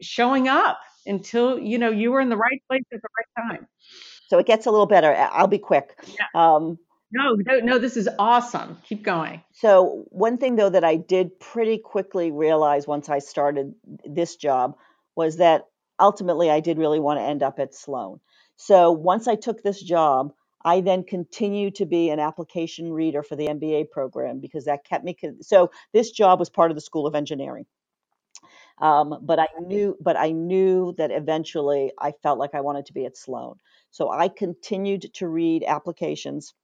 showing 0.00 0.48
up 0.48 0.78
until 1.04 1.58
you 1.58 1.78
know 1.78 1.90
you 1.90 2.10
were 2.10 2.20
in 2.20 2.28
the 2.28 2.36
right 2.36 2.62
place 2.68 2.84
at 2.92 3.00
the 3.02 3.08
right 3.18 3.50
time. 3.50 3.66
So 4.28 4.38
it 4.38 4.46
gets 4.46 4.66
a 4.66 4.70
little 4.70 4.86
better. 4.86 5.14
I'll 5.14 5.46
be 5.46 5.58
quick. 5.58 5.98
Yeah. 6.06 6.24
Um, 6.34 6.78
no, 7.12 7.36
no, 7.46 7.60
no, 7.60 7.78
this 7.78 7.96
is 7.96 8.08
awesome. 8.18 8.78
Keep 8.88 9.04
going. 9.04 9.42
So, 9.52 10.04
one 10.08 10.38
thing 10.38 10.56
though 10.56 10.70
that 10.70 10.84
I 10.84 10.96
did 10.96 11.38
pretty 11.38 11.78
quickly 11.78 12.30
realize 12.30 12.86
once 12.86 13.08
I 13.08 13.20
started 13.20 13.74
this 14.04 14.36
job 14.36 14.76
was 15.16 15.38
that 15.38 15.64
ultimately 16.00 16.50
I 16.50 16.60
did 16.60 16.78
really 16.78 17.00
want 17.00 17.20
to 17.20 17.24
end 17.24 17.42
up 17.44 17.60
at 17.60 17.74
Sloan. 17.74 18.20
So, 18.56 18.92
once 18.92 19.28
I 19.28 19.36
took 19.36 19.62
this 19.62 19.82
job, 19.82 20.32
I 20.64 20.82
then 20.82 21.04
continued 21.04 21.76
to 21.76 21.86
be 21.86 22.10
an 22.10 22.20
application 22.20 22.92
reader 22.92 23.22
for 23.24 23.36
the 23.36 23.48
MBA 23.48 23.90
program 23.90 24.40
because 24.40 24.66
that 24.66 24.84
kept 24.84 25.04
me. 25.04 25.14
Con- 25.14 25.42
so, 25.42 25.70
this 25.94 26.12
job 26.12 26.40
was 26.40 26.50
part 26.50 26.70
of 26.72 26.76
the 26.76 26.82
School 26.82 27.06
of 27.06 27.16
Engineering. 27.16 27.66
Um, 28.80 29.18
but 29.22 29.38
I 29.40 29.48
knew, 29.60 29.96
but 30.00 30.16
I 30.18 30.32
knew 30.32 30.94
that 30.98 31.10
eventually 31.10 31.92
I 31.98 32.12
felt 32.22 32.38
like 32.38 32.54
I 32.54 32.60
wanted 32.62 32.86
to 32.86 32.94
be 32.94 33.06
at 33.06 33.16
Sloan. 33.16 33.56
So 33.92 34.10
I 34.10 34.28
continued 34.28 35.14
to 35.14 35.28
read 35.28 35.64
applications 35.66 36.54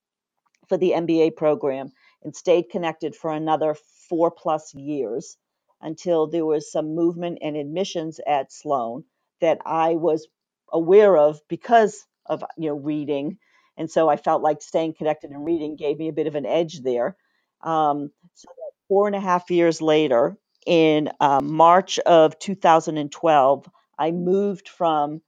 for 0.69 0.79
the 0.79 0.93
MBA 0.93 1.37
program 1.37 1.93
and 2.23 2.35
stayed 2.37 2.71
connected 2.71 3.17
for 3.17 3.33
another 3.33 3.77
four 4.09 4.31
plus 4.31 4.75
years 4.75 5.37
until 5.83 6.29
there 6.29 6.47
was 6.47 6.73
some 6.73 6.95
movement 6.97 7.39
and 7.43 7.57
admissions 7.57 8.21
at 8.27 8.53
Sloan 8.53 9.05
that 9.43 9.61
I 9.67 9.97
was 9.97 10.29
aware 10.73 11.17
of 11.17 11.41
because 11.49 12.07
of 12.27 12.45
you 12.59 12.69
know 12.71 12.77
reading, 12.77 13.39
and 13.79 13.91
so 13.91 14.09
I 14.09 14.17
felt 14.17 14.43
like 14.43 14.63
staying 14.63 14.95
connected 14.95 15.33
and 15.33 15.45
reading 15.47 15.77
gave 15.77 15.99
me 15.99 16.09
a 16.09 16.15
bit 16.15 16.29
of 16.29 16.37
an 16.37 16.47
edge 16.47 16.83
there. 16.83 17.17
Um, 17.63 18.13
so 18.35 18.49
four 18.89 19.09
and 19.09 19.17
a 19.17 19.21
half 19.21 19.51
years 19.51 19.83
later, 19.83 20.39
in 20.67 21.11
um, 21.21 21.53
March 21.55 21.99
of 22.01 22.39
2012, 22.41 23.67
I 23.99 24.13
moved 24.13 24.69
from 24.69 25.23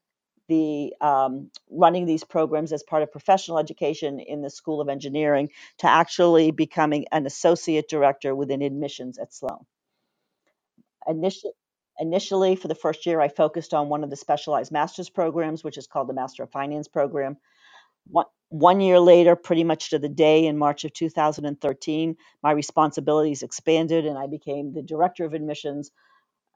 the 0.48 0.94
um, 1.00 1.50
running 1.70 2.06
these 2.06 2.24
programs 2.24 2.72
as 2.72 2.82
part 2.82 3.02
of 3.02 3.12
professional 3.12 3.58
education 3.58 4.20
in 4.20 4.42
the 4.42 4.50
School 4.50 4.80
of 4.80 4.88
Engineering 4.88 5.50
to 5.78 5.86
actually 5.88 6.50
becoming 6.50 7.06
an 7.12 7.26
associate 7.26 7.88
director 7.88 8.34
within 8.34 8.62
admissions 8.62 9.18
at 9.18 9.32
Sloan. 9.34 9.64
Initially, 11.06 11.52
initially, 11.98 12.56
for 12.56 12.68
the 12.68 12.74
first 12.74 13.06
year, 13.06 13.20
I 13.20 13.28
focused 13.28 13.74
on 13.74 13.88
one 13.88 14.04
of 14.04 14.10
the 14.10 14.16
specialized 14.16 14.72
master's 14.72 15.10
programs, 15.10 15.64
which 15.64 15.78
is 15.78 15.86
called 15.86 16.08
the 16.08 16.14
Master 16.14 16.42
of 16.42 16.50
Finance 16.50 16.88
program. 16.88 17.36
One, 18.08 18.26
one 18.48 18.80
year 18.80 19.00
later, 19.00 19.36
pretty 19.36 19.64
much 19.64 19.90
to 19.90 19.98
the 19.98 20.08
day 20.08 20.46
in 20.46 20.58
March 20.58 20.84
of 20.84 20.92
2013, 20.92 22.16
my 22.42 22.50
responsibilities 22.52 23.42
expanded 23.42 24.06
and 24.06 24.18
I 24.18 24.26
became 24.26 24.72
the 24.72 24.82
director 24.82 25.24
of 25.24 25.34
admissions, 25.34 25.90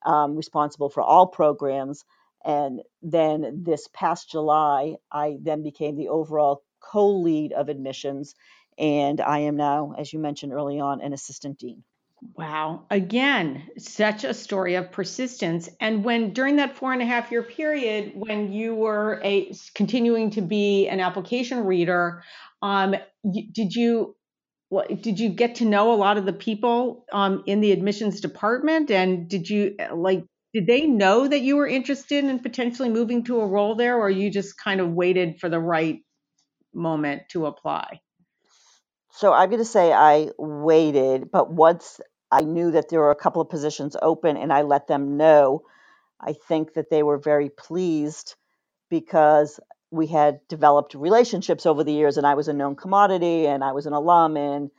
um, 0.04 0.36
responsible 0.36 0.90
for 0.90 1.02
all 1.02 1.26
programs. 1.26 2.04
And 2.44 2.82
then 3.02 3.62
this 3.64 3.88
past 3.92 4.30
July, 4.30 4.96
I 5.10 5.38
then 5.42 5.62
became 5.62 5.96
the 5.96 6.08
overall 6.08 6.62
co 6.80 7.08
lead 7.10 7.52
of 7.52 7.68
admissions. 7.68 8.34
And 8.78 9.20
I 9.20 9.40
am 9.40 9.56
now, 9.56 9.94
as 9.98 10.12
you 10.12 10.20
mentioned 10.20 10.52
early 10.52 10.78
on, 10.78 11.00
an 11.00 11.12
assistant 11.12 11.58
dean. 11.58 11.82
Wow. 12.36 12.86
Again, 12.90 13.68
such 13.78 14.24
a 14.24 14.34
story 14.34 14.74
of 14.74 14.90
persistence. 14.90 15.68
And 15.80 16.04
when 16.04 16.32
during 16.32 16.56
that 16.56 16.76
four 16.76 16.92
and 16.92 17.00
a 17.00 17.06
half 17.06 17.30
year 17.30 17.42
period, 17.44 18.12
when 18.14 18.52
you 18.52 18.74
were 18.74 19.20
a 19.22 19.52
continuing 19.74 20.30
to 20.30 20.40
be 20.42 20.88
an 20.88 20.98
application 21.00 21.64
reader, 21.64 22.22
um, 22.62 22.96
did 23.52 23.74
you 23.74 24.16
what, 24.70 25.00
did 25.02 25.18
you 25.20 25.30
get 25.30 25.56
to 25.56 25.64
know 25.64 25.92
a 25.92 25.96
lot 25.96 26.18
of 26.18 26.26
the 26.26 26.32
people 26.32 27.04
um, 27.12 27.42
in 27.46 27.60
the 27.60 27.72
admissions 27.72 28.20
department? 28.20 28.90
And 28.90 29.28
did 29.28 29.48
you 29.48 29.76
like 29.94 30.24
did 30.54 30.66
they 30.66 30.86
know 30.86 31.28
that 31.28 31.40
you 31.42 31.56
were 31.56 31.66
interested 31.68 32.24
in 32.24 32.38
potentially 32.40 32.88
moving 32.88 33.24
to 33.24 33.40
a 33.40 33.46
role 33.46 33.76
there, 33.76 33.96
or 33.98 34.10
you 34.10 34.30
just 34.30 34.56
kind 34.58 34.80
of 34.80 34.90
waited 34.92 35.38
for 35.40 35.48
the 35.48 35.60
right 35.60 36.00
moment 36.74 37.22
to 37.30 37.46
apply? 37.46 38.00
So 39.18 39.32
I'm 39.32 39.48
going 39.50 39.58
to 39.58 39.64
say 39.64 39.92
I 39.92 40.30
waited, 40.38 41.32
but 41.32 41.50
once 41.52 42.00
I 42.30 42.42
knew 42.42 42.70
that 42.70 42.88
there 42.88 43.00
were 43.00 43.10
a 43.10 43.16
couple 43.16 43.42
of 43.42 43.48
positions 43.48 43.96
open 44.00 44.36
and 44.36 44.52
I 44.52 44.62
let 44.62 44.86
them 44.86 45.16
know, 45.16 45.62
I 46.20 46.34
think 46.34 46.74
that 46.74 46.88
they 46.88 47.02
were 47.02 47.18
very 47.18 47.48
pleased 47.50 48.36
because 48.88 49.58
we 49.90 50.06
had 50.06 50.38
developed 50.46 50.94
relationships 50.94 51.66
over 51.66 51.82
the 51.82 51.92
years 51.92 52.16
and 52.16 52.28
I 52.28 52.34
was 52.34 52.46
a 52.46 52.52
known 52.52 52.76
commodity 52.76 53.48
and 53.48 53.64
I 53.64 53.72
was 53.72 53.86
an 53.86 53.92
alum 53.92 54.36
and 54.36 54.70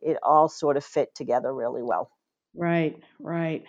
it 0.00 0.16
all 0.22 0.48
sort 0.48 0.78
of 0.78 0.84
fit 0.84 1.14
together 1.14 1.52
really 1.52 1.82
well. 1.82 2.10
Right, 2.54 2.98
right. 3.20 3.64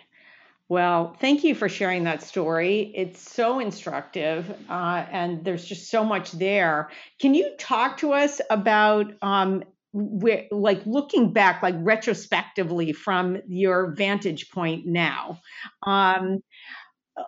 Well, 0.70 1.14
thank 1.20 1.44
you 1.44 1.54
for 1.54 1.68
sharing 1.68 2.04
that 2.04 2.22
story. 2.22 2.90
It's 2.96 3.20
so 3.20 3.60
instructive, 3.60 4.50
uh, 4.70 5.04
and 5.12 5.44
there's 5.44 5.64
just 5.64 5.90
so 5.90 6.04
much 6.04 6.32
there. 6.32 6.88
Can 7.20 7.34
you 7.34 7.54
talk 7.58 7.98
to 7.98 8.14
us 8.14 8.40
about, 8.50 9.12
um, 9.20 9.62
where, 9.92 10.44
like, 10.50 10.84
looking 10.86 11.32
back, 11.32 11.62
like 11.62 11.74
retrospectively 11.78 12.92
from 12.92 13.38
your 13.46 13.92
vantage 13.94 14.50
point 14.50 14.86
now? 14.86 15.40
Um, 15.82 16.40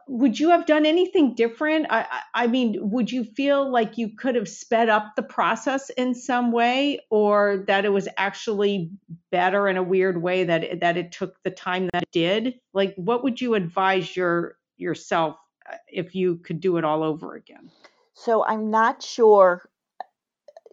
would 0.06 0.38
you 0.38 0.50
have 0.50 0.66
done 0.66 0.84
anything 0.84 1.34
different? 1.34 1.86
I, 1.88 2.06
I 2.34 2.46
mean, 2.46 2.76
would 2.78 3.10
you 3.10 3.24
feel 3.24 3.70
like 3.70 3.96
you 3.96 4.10
could 4.16 4.34
have 4.34 4.48
sped 4.48 4.88
up 4.88 5.14
the 5.16 5.22
process 5.22 5.90
in 5.90 6.14
some 6.14 6.52
way, 6.52 7.00
or 7.10 7.64
that 7.66 7.84
it 7.84 7.88
was 7.88 8.08
actually 8.18 8.90
better 9.30 9.66
in 9.68 9.76
a 9.76 9.82
weird 9.82 10.22
way 10.22 10.44
that 10.44 10.80
that 10.80 10.96
it 10.96 11.12
took 11.12 11.42
the 11.42 11.50
time 11.50 11.88
that 11.92 12.02
it 12.02 12.12
did? 12.12 12.54
Like, 12.74 12.94
what 12.96 13.24
would 13.24 13.40
you 13.40 13.54
advise 13.54 14.14
your 14.14 14.56
yourself 14.76 15.36
uh, 15.70 15.76
if 15.90 16.14
you 16.14 16.36
could 16.36 16.60
do 16.60 16.76
it 16.76 16.84
all 16.84 17.02
over 17.02 17.34
again? 17.34 17.70
So 18.12 18.44
I'm 18.44 18.70
not 18.70 19.02
sure. 19.02 19.70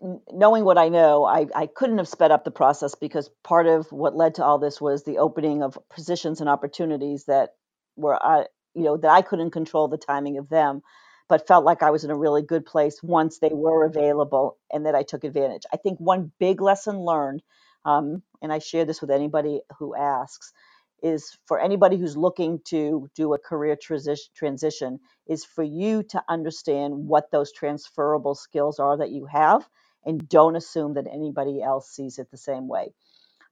Knowing 0.01 0.65
what 0.65 0.77
I 0.77 0.89
know, 0.89 1.25
I, 1.25 1.47
I 1.55 1.67
couldn't 1.67 1.97
have 1.99 2.07
sped 2.07 2.31
up 2.31 2.43
the 2.43 2.51
process 2.51 2.95
because 2.95 3.29
part 3.43 3.67
of 3.67 3.91
what 3.91 4.15
led 4.15 4.35
to 4.35 4.43
all 4.43 4.59
this 4.59 4.81
was 4.81 5.03
the 5.03 5.17
opening 5.19 5.63
of 5.63 5.77
positions 5.89 6.41
and 6.41 6.49
opportunities 6.49 7.25
that 7.25 7.51
were 7.95 8.17
uh, 8.23 8.45
you 8.75 8.83
know 8.83 8.97
that 8.97 9.11
I 9.11 9.21
couldn't 9.21 9.51
control 9.51 9.87
the 9.87 9.97
timing 9.97 10.37
of 10.37 10.49
them, 10.49 10.81
but 11.29 11.47
felt 11.47 11.65
like 11.65 11.83
I 11.83 11.91
was 11.91 12.03
in 12.03 12.11
a 12.11 12.17
really 12.17 12.43
good 12.43 12.65
place 12.65 13.01
once 13.03 13.39
they 13.39 13.51
were 13.51 13.85
available 13.85 14.57
and 14.71 14.85
that 14.85 14.95
I 14.95 15.03
took 15.03 15.23
advantage. 15.23 15.63
I 15.73 15.77
think 15.77 15.99
one 15.99 16.31
big 16.39 16.61
lesson 16.61 16.99
learned, 16.99 17.41
um, 17.85 18.21
and 18.41 18.53
I 18.53 18.59
share 18.59 18.85
this 18.85 19.01
with 19.01 19.11
anybody 19.11 19.61
who 19.79 19.95
asks, 19.95 20.53
is 21.03 21.37
for 21.47 21.59
anybody 21.59 21.97
who's 21.97 22.17
looking 22.17 22.59
to 22.65 23.09
do 23.15 23.33
a 23.33 23.39
career 23.39 23.77
transi- 23.77 24.29
transition, 24.35 24.99
is 25.27 25.45
for 25.45 25.63
you 25.63 26.03
to 26.03 26.23
understand 26.29 26.93
what 27.07 27.31
those 27.31 27.51
transferable 27.53 28.35
skills 28.35 28.79
are 28.79 28.97
that 28.97 29.11
you 29.11 29.25
have 29.25 29.67
and 30.05 30.27
don't 30.29 30.55
assume 30.55 30.93
that 30.95 31.07
anybody 31.11 31.61
else 31.61 31.89
sees 31.89 32.19
it 32.19 32.31
the 32.31 32.37
same 32.37 32.67
way. 32.67 32.93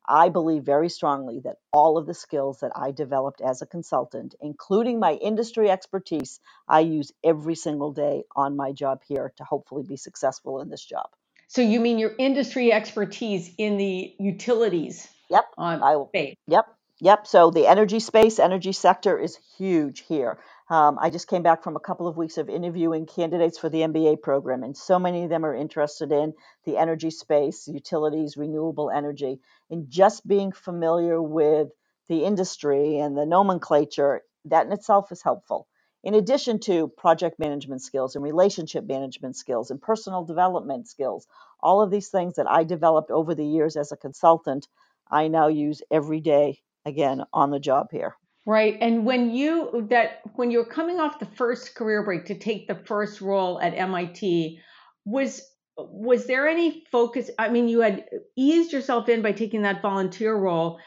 I 0.07 0.29
believe 0.29 0.63
very 0.63 0.89
strongly 0.89 1.39
that 1.45 1.57
all 1.71 1.97
of 1.97 2.05
the 2.05 2.13
skills 2.13 2.59
that 2.59 2.71
I 2.75 2.91
developed 2.91 3.41
as 3.41 3.61
a 3.61 3.65
consultant, 3.65 4.35
including 4.41 4.99
my 4.99 5.13
industry 5.13 5.69
expertise, 5.69 6.39
I 6.67 6.81
use 6.81 7.11
every 7.23 7.55
single 7.55 7.93
day 7.93 8.23
on 8.35 8.57
my 8.57 8.73
job 8.73 9.01
here 9.07 9.31
to 9.37 9.43
hopefully 9.43 9.83
be 9.87 9.95
successful 9.95 10.61
in 10.61 10.69
this 10.69 10.83
job. 10.83 11.07
So 11.47 11.61
you 11.61 11.79
mean 11.79 11.99
your 11.99 12.13
industry 12.17 12.73
expertise 12.73 13.53
in 13.57 13.77
the 13.77 14.13
utilities? 14.19 15.07
Yep. 15.29 15.45
Um, 15.57 15.83
I, 15.83 16.03
yep. 16.47 16.65
Yep. 16.99 17.27
So 17.27 17.51
the 17.51 17.67
energy 17.67 17.99
space, 17.99 18.39
energy 18.39 18.71
sector 18.71 19.17
is 19.17 19.37
huge 19.57 20.01
here. 20.07 20.39
Um, 20.73 20.97
I 20.99 21.11
just 21.11 21.27
came 21.27 21.43
back 21.43 21.61
from 21.61 21.75
a 21.75 21.79
couple 21.79 22.07
of 22.07 22.17
weeks 22.17 22.39
of 22.39 22.49
interviewing 22.49 23.05
candidates 23.05 23.59
for 23.59 23.69
the 23.69 23.81
MBA 23.81 24.23
program, 24.23 24.63
and 24.63 24.75
so 24.75 24.97
many 24.97 25.23
of 25.23 25.29
them 25.29 25.45
are 25.45 25.53
interested 25.53 26.11
in 26.11 26.33
the 26.65 26.77
energy 26.77 27.11
space, 27.11 27.67
utilities, 27.67 28.37
renewable 28.37 28.89
energy, 28.89 29.39
and 29.69 29.87
just 29.87 30.27
being 30.27 30.51
familiar 30.51 31.21
with 31.21 31.67
the 32.09 32.25
industry 32.25 32.97
and 32.97 33.15
the 33.15 33.27
nomenclature, 33.27 34.23
that 34.45 34.65
in 34.65 34.71
itself 34.71 35.11
is 35.11 35.21
helpful. 35.21 35.67
In 36.03 36.15
addition 36.15 36.57
to 36.61 36.87
project 36.87 37.37
management 37.37 37.83
skills 37.83 38.15
and 38.15 38.23
relationship 38.23 38.83
management 38.83 39.35
skills 39.35 39.69
and 39.69 39.79
personal 39.79 40.25
development 40.25 40.87
skills, 40.87 41.27
all 41.61 41.83
of 41.83 41.91
these 41.91 42.09
things 42.09 42.33
that 42.37 42.49
I 42.49 42.63
developed 42.63 43.11
over 43.11 43.35
the 43.35 43.45
years 43.45 43.75
as 43.75 43.91
a 43.91 43.95
consultant, 43.95 44.67
I 45.11 45.27
now 45.27 45.49
use 45.49 45.83
every 45.91 46.19
day 46.19 46.61
again 46.83 47.25
on 47.31 47.51
the 47.51 47.59
job 47.59 47.89
here. 47.91 48.15
Right. 48.45 48.77
And 48.81 49.05
when 49.05 49.31
you 49.31 49.87
that 49.89 50.21
when 50.35 50.51
you 50.51 50.57
were 50.57 50.65
coming 50.65 50.99
off 50.99 51.19
the 51.19 51.25
first 51.25 51.75
career 51.75 52.03
break 52.03 52.25
to 52.25 52.35
take 52.35 52.67
the 52.67 52.75
first 52.75 53.21
role 53.21 53.59
at 53.61 53.73
MIT, 53.73 54.59
was 55.05 55.41
was 55.77 56.27
there 56.27 56.47
any 56.47 56.83
focus? 56.91 57.29
I 57.39 57.47
mean, 57.49 57.69
you 57.69 57.79
had 57.79 58.05
eased 58.35 58.73
yourself 58.73 59.07
in 59.07 59.21
by 59.21 59.31
taking 59.31 59.61
that 59.61 59.81
volunteer 59.81 60.35
role. 60.35 60.79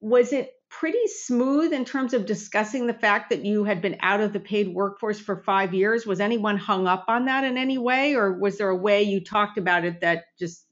Was 0.00 0.32
it 0.32 0.50
pretty 0.70 1.06
smooth 1.06 1.72
in 1.72 1.84
terms 1.84 2.14
of 2.14 2.26
discussing 2.26 2.88
the 2.88 2.94
fact 2.94 3.30
that 3.30 3.44
you 3.44 3.62
had 3.62 3.80
been 3.80 3.96
out 4.00 4.20
of 4.20 4.32
the 4.32 4.40
paid 4.40 4.74
workforce 4.74 5.20
for 5.20 5.42
five 5.44 5.72
years? 5.72 6.04
Was 6.04 6.18
anyone 6.20 6.58
hung 6.58 6.88
up 6.88 7.04
on 7.06 7.26
that 7.26 7.44
in 7.44 7.58
any 7.58 7.78
way, 7.78 8.14
or 8.14 8.32
was 8.32 8.58
there 8.58 8.70
a 8.70 8.76
way 8.76 9.04
you 9.04 9.22
talked 9.22 9.56
about 9.56 9.84
it 9.84 10.00
that 10.00 10.24
just 10.36 10.66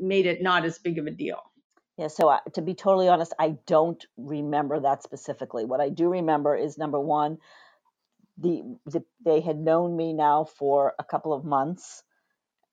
made 0.00 0.26
it 0.26 0.42
not 0.42 0.66
as 0.66 0.78
big 0.78 0.98
of 0.98 1.06
a 1.06 1.10
deal? 1.10 1.40
Yeah, 1.98 2.06
so 2.08 2.28
I, 2.28 2.40
to 2.54 2.62
be 2.62 2.74
totally 2.74 3.08
honest, 3.08 3.34
I 3.40 3.56
don't 3.66 4.04
remember 4.16 4.80
that 4.80 5.02
specifically. 5.02 5.64
What 5.64 5.80
I 5.80 5.88
do 5.88 6.08
remember 6.08 6.54
is 6.56 6.78
number 6.78 7.00
one, 7.00 7.38
the, 8.38 8.62
the 8.86 9.04
they 9.24 9.40
had 9.40 9.58
known 9.58 9.96
me 9.96 10.12
now 10.12 10.44
for 10.44 10.94
a 11.00 11.04
couple 11.04 11.32
of 11.32 11.44
months. 11.44 12.04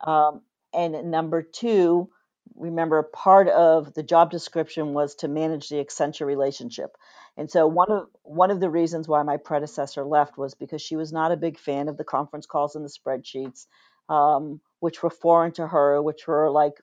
Um, 0.06 0.42
and 0.74 1.10
number 1.10 1.42
two, 1.42 2.10
remember 2.56 3.02
part 3.02 3.48
of 3.48 3.96
the 3.96 4.04
job 4.04 4.30
description 4.30 4.94
was 4.94 5.16
to 5.16 5.28
manage 5.28 5.70
the 5.70 5.84
Accenture 5.84 6.28
relationship. 6.28 6.96
And 7.36 7.50
so 7.50 7.66
one 7.66 7.92
of 7.92 8.08
one 8.22 8.52
of 8.52 8.60
the 8.60 8.70
reasons 8.70 9.08
why 9.08 9.24
my 9.24 9.38
predecessor 9.38 10.06
left 10.06 10.38
was 10.38 10.54
because 10.54 10.84
she 10.84 10.96
was 10.96 11.12
not 11.12 11.32
a 11.32 11.38
big 11.38 11.58
fan 11.58 11.90
of 11.90 11.98
the 11.98 12.04
conference 12.04 12.46
calls 12.46 12.76
and 12.76 12.86
the 12.86 12.90
spreadsheets, 12.90 13.66
um, 14.08 14.62
which 14.82 15.02
were 15.02 15.10
foreign 15.10 15.52
to 15.54 15.66
her, 15.66 16.00
which 16.02 16.28
were 16.28 16.52
like 16.52 16.76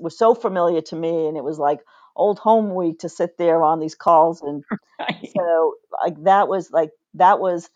were 0.00 0.10
so 0.10 0.34
familiar 0.34 0.80
to 0.82 0.96
me, 0.96 1.26
and 1.26 1.36
it 1.36 1.44
was 1.44 1.58
like 1.58 1.80
old 2.14 2.38
home 2.38 2.74
week 2.74 3.00
to 3.00 3.08
sit 3.08 3.38
there 3.38 3.62
on 3.62 3.80
these 3.80 3.94
calls, 3.94 4.42
and 4.42 4.64
right. 4.98 5.28
so 5.36 5.74
like 6.02 6.22
that 6.24 6.48
was 6.48 6.70
like 6.70 6.90
that 7.14 7.40
was, 7.40 7.68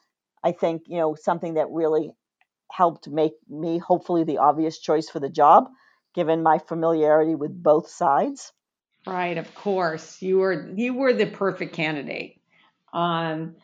I 0.43 0.53
think 0.53 0.83
you 0.87 0.99
know 0.99 1.15
something 1.15 1.55
that 1.55 1.71
really 1.71 2.11
helped 2.71 3.09
make 3.09 3.33
me 3.49 3.79
hopefully 3.79 4.25
the 4.25 4.39
obvious 4.39 4.79
choice 4.79 5.09
for 5.09 5.21
the 5.21 5.31
job 5.31 5.69
given 6.17 6.43
my 6.43 6.59
familiarity 6.59 7.35
with 7.35 7.63
both 7.63 7.89
sides. 7.89 8.53
Right, 9.07 9.39
of 9.39 9.55
course. 9.55 10.21
You 10.21 10.39
were 10.39 10.69
you 10.75 10.95
were 10.95 11.13
the 11.13 11.27
perfect 11.27 11.75
candidate. 11.75 12.41
Um, 12.93 13.57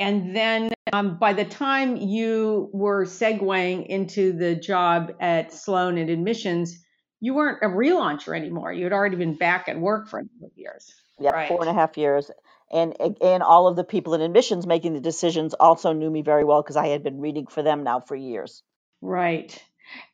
and 0.00 0.34
then 0.34 0.70
um, 0.92 1.18
by 1.18 1.34
the 1.34 1.44
time 1.44 1.96
you 1.96 2.70
were 2.72 3.04
segueing 3.04 3.86
into 3.86 4.32
the 4.32 4.56
job 4.56 5.12
at 5.20 5.52
Sloan 5.52 5.98
and 5.98 6.08
admissions, 6.08 6.84
you 7.20 7.34
weren't 7.34 7.58
a 7.62 7.66
relauncher 7.66 8.36
anymore. 8.36 8.72
You 8.72 8.84
had 8.84 8.92
already 8.92 9.16
been 9.16 9.36
back 9.36 9.68
at 9.68 9.78
work 9.78 10.08
for 10.08 10.18
a 10.18 10.22
number 10.22 10.46
of 10.46 10.52
years. 10.56 10.92
Yeah, 11.18 11.30
right. 11.30 11.48
four 11.48 11.60
and 11.60 11.68
a 11.68 11.74
half 11.74 11.96
years. 11.96 12.30
And 12.70 12.94
and 13.22 13.42
all 13.42 13.66
of 13.66 13.76
the 13.76 13.84
people 13.84 14.14
in 14.14 14.20
admissions 14.20 14.66
making 14.66 14.92
the 14.92 15.00
decisions 15.00 15.54
also 15.54 15.92
knew 15.92 16.10
me 16.10 16.22
very 16.22 16.44
well 16.44 16.62
because 16.62 16.76
I 16.76 16.88
had 16.88 17.02
been 17.02 17.20
reading 17.20 17.46
for 17.46 17.62
them 17.62 17.82
now 17.82 18.00
for 18.00 18.14
years. 18.14 18.62
Right. 19.00 19.60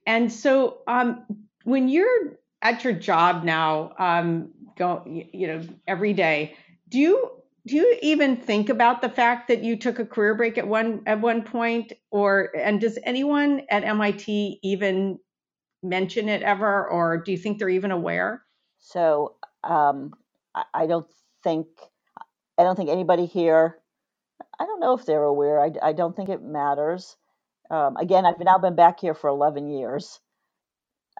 And 0.07 0.33
so 0.33 0.79
um, 0.87 1.25
when 1.64 1.88
you're 1.88 2.38
at 2.62 2.85
your 2.85 2.93
job 2.93 3.45
now, 3.45 3.93
um, 3.99 4.51
go 4.77 5.03
you 5.07 5.49
know 5.49 5.62
every 5.87 6.12
day, 6.12 6.57
do 6.88 6.99
you 6.99 7.31
do 7.67 7.77
you 7.77 7.99
even 8.03 8.37
think 8.37 8.69
about 8.69 9.03
the 9.03 9.09
fact 9.09 9.49
that 9.49 9.64
you 9.64 9.77
took 9.77 9.99
a 9.99 10.05
career 10.05 10.35
break 10.35 10.57
at 10.57 10.69
one 10.69 11.03
at 11.07 11.21
one 11.21 11.43
point, 11.43 11.93
or 12.11 12.51
and 12.57 12.81
does 12.81 12.99
anyone 13.03 13.62
at 13.69 13.85
MIT 13.85 14.61
even 14.62 15.19
mention 15.85 16.29
it 16.29 16.42
ever, 16.42 16.88
or 16.88 17.18
do 17.18 17.33
you 17.33 17.38
think 17.38 17.59
they're 17.59 17.68
even 17.68 17.92
aware? 17.92 18.42
So 18.81 19.37
um, 19.64 20.14
I, 20.55 20.64
I 20.75 20.87
don't 20.87 21.07
think 21.44 21.66
I 22.59 22.62
don't 22.62 22.77
think 22.77 22.90
anybody 22.90 23.27
here. 23.27 23.79
I 24.59 24.64
don't 24.64 24.81
know 24.81 24.94
if 24.97 25.07
they're 25.07 25.25
aware. 25.25 25.61
I, 25.62 25.73
I 25.83 25.92
don't 25.92 26.14
think 26.14 26.29
it 26.29 26.42
matters. 26.42 27.16
Um, 27.70 27.97
again, 27.97 28.27
I've 28.27 28.38
now 28.40 28.59
been 28.59 28.77
back 28.77 29.01
here 29.01 29.14
for 29.14 29.29
11 29.29 29.68
years. 29.68 30.20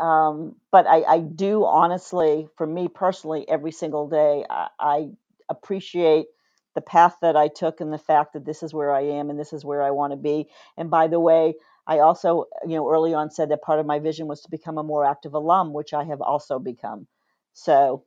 Um, 0.01 0.57
but 0.73 0.87
I, 0.87 1.03
I 1.05 1.19
do 1.21 1.65
honestly, 1.65 2.49
for 2.57 2.67
me 2.67 2.89
personally, 2.89 3.49
every 3.49 3.73
single 3.73 4.09
day, 4.09 4.45
I, 4.51 4.69
I 4.81 5.09
appreciate 5.49 6.27
the 6.75 6.81
path 6.81 7.17
that 7.23 7.37
I 7.37 7.49
took 7.49 7.81
and 7.81 7.93
the 7.93 7.99
fact 7.99 8.33
that 8.33 8.45
this 8.45 8.63
is 8.63 8.75
where 8.75 8.93
I 8.93 9.03
am 9.03 9.31
and 9.31 9.39
this 9.39 9.53
is 9.53 9.65
where 9.65 9.83
I 9.83 9.93
want 9.93 10.13
to 10.13 10.17
be. 10.17 10.49
And 10.77 10.91
by 10.91 11.07
the 11.07 11.21
way, 11.21 11.55
I 11.87 11.99
also, 11.99 12.47
you 12.67 12.77
know, 12.77 12.89
early 12.91 13.15
on 13.15 13.31
said 13.31 13.51
that 13.51 13.63
part 13.63 13.81
of 13.81 13.87
my 13.87 13.99
vision 13.99 14.27
was 14.27 14.41
to 14.43 14.51
become 14.51 14.79
a 14.79 14.83
more 14.83 15.05
active 15.05 15.35
alum, 15.35 15.73
which 15.73 15.93
I 15.93 16.05
have 16.05 16.21
also 16.21 16.59
become. 16.59 17.07
So 17.53 18.05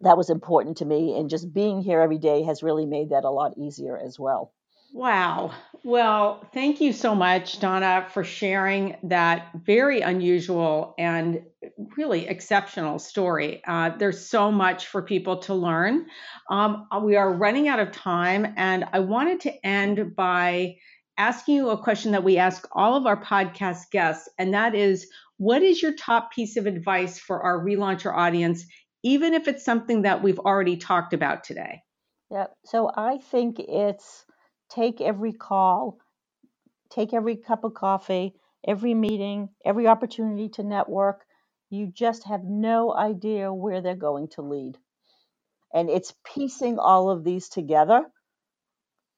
that 0.00 0.16
was 0.16 0.30
important 0.30 0.78
to 0.78 0.84
me. 0.84 1.16
And 1.16 1.30
just 1.30 1.52
being 1.52 1.80
here 1.80 2.00
every 2.00 2.18
day 2.18 2.42
has 2.42 2.62
really 2.62 2.86
made 2.86 3.10
that 3.10 3.24
a 3.24 3.30
lot 3.30 3.56
easier 3.56 3.96
as 3.96 4.18
well. 4.18 4.52
Wow. 4.94 5.52
Well, 5.84 6.46
thank 6.52 6.82
you 6.82 6.92
so 6.92 7.14
much, 7.14 7.60
Donna, 7.60 8.06
for 8.12 8.24
sharing 8.24 8.96
that 9.04 9.50
very 9.64 10.02
unusual 10.02 10.94
and 10.98 11.42
really 11.96 12.28
exceptional 12.28 12.98
story. 12.98 13.62
Uh, 13.66 13.96
there's 13.96 14.28
so 14.28 14.52
much 14.52 14.88
for 14.88 15.00
people 15.00 15.38
to 15.38 15.54
learn. 15.54 16.06
Um, 16.50 16.88
we 17.02 17.16
are 17.16 17.32
running 17.32 17.68
out 17.68 17.80
of 17.80 17.90
time, 17.90 18.52
and 18.56 18.84
I 18.92 18.98
wanted 18.98 19.40
to 19.40 19.66
end 19.66 20.14
by 20.14 20.76
asking 21.18 21.56
you 21.56 21.70
a 21.70 21.82
question 21.82 22.12
that 22.12 22.24
we 22.24 22.38
ask 22.38 22.66
all 22.72 22.96
of 22.96 23.06
our 23.06 23.22
podcast 23.22 23.90
guests, 23.90 24.28
and 24.38 24.54
that 24.54 24.74
is 24.74 25.06
what 25.36 25.62
is 25.62 25.82
your 25.82 25.94
top 25.94 26.32
piece 26.32 26.56
of 26.56 26.66
advice 26.66 27.18
for 27.18 27.42
our 27.42 27.58
relauncher 27.58 28.14
audience, 28.14 28.64
even 29.02 29.34
if 29.34 29.48
it's 29.48 29.64
something 29.64 30.02
that 30.02 30.22
we've 30.22 30.38
already 30.38 30.76
talked 30.76 31.12
about 31.12 31.44
today? 31.44 31.82
Yeah, 32.30 32.46
so 32.64 32.90
I 32.96 33.18
think 33.18 33.58
it's 33.58 34.24
take 34.70 35.00
every 35.00 35.32
call, 35.32 35.98
take 36.90 37.12
every 37.12 37.36
cup 37.36 37.64
of 37.64 37.74
coffee, 37.74 38.34
every 38.66 38.94
meeting, 38.94 39.50
every 39.64 39.86
opportunity 39.86 40.48
to 40.50 40.62
network. 40.62 41.24
You 41.70 41.88
just 41.88 42.24
have 42.24 42.44
no 42.44 42.94
idea 42.94 43.52
where 43.52 43.80
they're 43.80 43.96
going 43.96 44.28
to 44.28 44.42
lead. 44.42 44.78
And 45.74 45.90
it's 45.90 46.14
piecing 46.24 46.78
all 46.78 47.10
of 47.10 47.24
these 47.24 47.48
together 47.48 48.04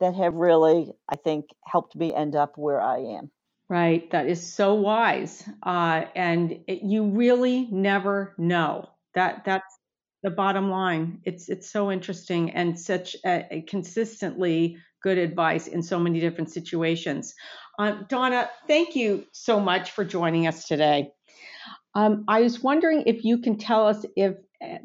that 0.00 0.14
have 0.14 0.34
really, 0.34 0.92
I 1.08 1.16
think, 1.16 1.46
helped 1.64 1.96
me 1.96 2.14
end 2.14 2.36
up 2.36 2.56
where 2.56 2.80
I 2.80 2.98
am. 2.98 3.30
Right. 3.68 4.10
That 4.10 4.26
is 4.26 4.54
so 4.54 4.74
wise. 4.74 5.48
Uh, 5.62 6.04
and 6.14 6.60
it, 6.66 6.82
you 6.82 7.06
really 7.06 7.66
never 7.70 8.34
know. 8.36 8.90
That 9.14 9.44
that's 9.44 9.78
the 10.22 10.30
bottom 10.30 10.70
line. 10.70 11.20
It's 11.24 11.48
it's 11.48 11.70
so 11.70 11.90
interesting 11.90 12.50
and 12.50 12.78
such 12.78 13.16
a, 13.24 13.46
a 13.50 13.62
consistently 13.62 14.78
good 15.02 15.18
advice 15.18 15.66
in 15.66 15.82
so 15.82 15.98
many 15.98 16.20
different 16.20 16.50
situations. 16.50 17.34
Uh, 17.78 18.02
Donna, 18.08 18.48
thank 18.66 18.96
you 18.96 19.24
so 19.32 19.60
much 19.60 19.90
for 19.92 20.04
joining 20.04 20.46
us 20.46 20.66
today. 20.66 21.10
Um, 21.94 22.24
I 22.26 22.40
was 22.40 22.62
wondering 22.62 23.04
if 23.06 23.24
you 23.24 23.38
can 23.38 23.56
tell 23.56 23.86
us 23.86 24.04
if 24.16 24.34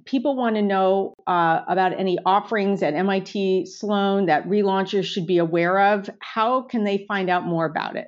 people 0.05 0.35
want 0.35 0.55
to 0.55 0.61
know 0.61 1.15
uh, 1.27 1.61
about 1.67 1.97
any 1.99 2.17
offerings 2.25 2.83
at 2.83 2.93
MIT 2.93 3.65
Sloan 3.65 4.27
that 4.27 4.47
relaunchers 4.47 5.05
should 5.05 5.27
be 5.27 5.37
aware 5.37 5.93
of. 5.93 6.09
How 6.19 6.61
can 6.61 6.83
they 6.83 7.05
find 7.07 7.29
out 7.29 7.45
more 7.45 7.65
about 7.65 7.95
it? 7.95 8.07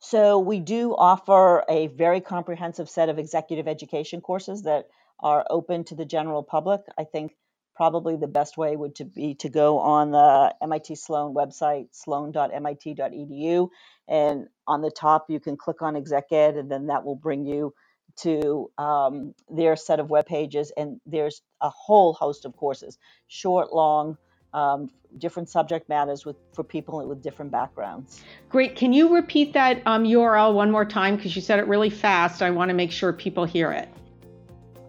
So, 0.00 0.38
we 0.38 0.60
do 0.60 0.94
offer 0.94 1.64
a 1.68 1.88
very 1.88 2.20
comprehensive 2.20 2.88
set 2.88 3.08
of 3.08 3.18
executive 3.18 3.66
education 3.66 4.20
courses 4.20 4.62
that 4.62 4.86
are 5.18 5.44
open 5.50 5.84
to 5.84 5.96
the 5.96 6.04
general 6.04 6.44
public. 6.44 6.82
I 6.96 7.04
think 7.04 7.32
probably 7.74 8.16
the 8.16 8.26
best 8.28 8.56
way 8.56 8.76
would 8.76 8.96
to 8.96 9.04
be 9.04 9.34
to 9.36 9.48
go 9.48 9.78
on 9.78 10.10
the 10.10 10.54
MIT 10.62 10.96
Sloan 10.96 11.34
website, 11.34 11.88
sloan.mit.edu, 11.92 13.68
and 14.08 14.46
on 14.66 14.82
the 14.82 14.90
top 14.90 15.26
you 15.30 15.40
can 15.40 15.56
click 15.56 15.82
on 15.82 15.96
Exec 15.96 16.32
Ed, 16.32 16.56
and 16.56 16.70
then 16.70 16.86
that 16.86 17.04
will 17.04 17.16
bring 17.16 17.46
you 17.46 17.72
to 18.22 18.70
um, 18.78 19.34
their 19.50 19.76
set 19.76 20.00
of 20.00 20.10
web 20.10 20.26
pages. 20.26 20.72
And 20.76 21.00
there's 21.06 21.42
a 21.60 21.70
whole 21.70 22.12
host 22.12 22.44
of 22.44 22.56
courses, 22.56 22.98
short, 23.28 23.72
long, 23.72 24.16
um, 24.52 24.90
different 25.18 25.48
subject 25.48 25.88
matters 25.88 26.26
with 26.26 26.36
for 26.52 26.62
people 26.62 27.06
with 27.06 27.22
different 27.22 27.50
backgrounds. 27.50 28.22
Great. 28.48 28.76
Can 28.76 28.92
you 28.92 29.14
repeat 29.14 29.52
that 29.54 29.82
um, 29.86 30.04
URL 30.04 30.54
one 30.54 30.70
more 30.70 30.84
time 30.84 31.16
because 31.16 31.34
you 31.34 31.42
said 31.42 31.58
it 31.58 31.66
really 31.66 31.90
fast? 31.90 32.42
I 32.42 32.50
want 32.50 32.68
to 32.68 32.74
make 32.74 32.92
sure 32.92 33.12
people 33.12 33.44
hear 33.44 33.72
it. 33.72 33.88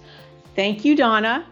Thank 0.55 0.85
you, 0.85 0.97
Donna. 0.97 1.47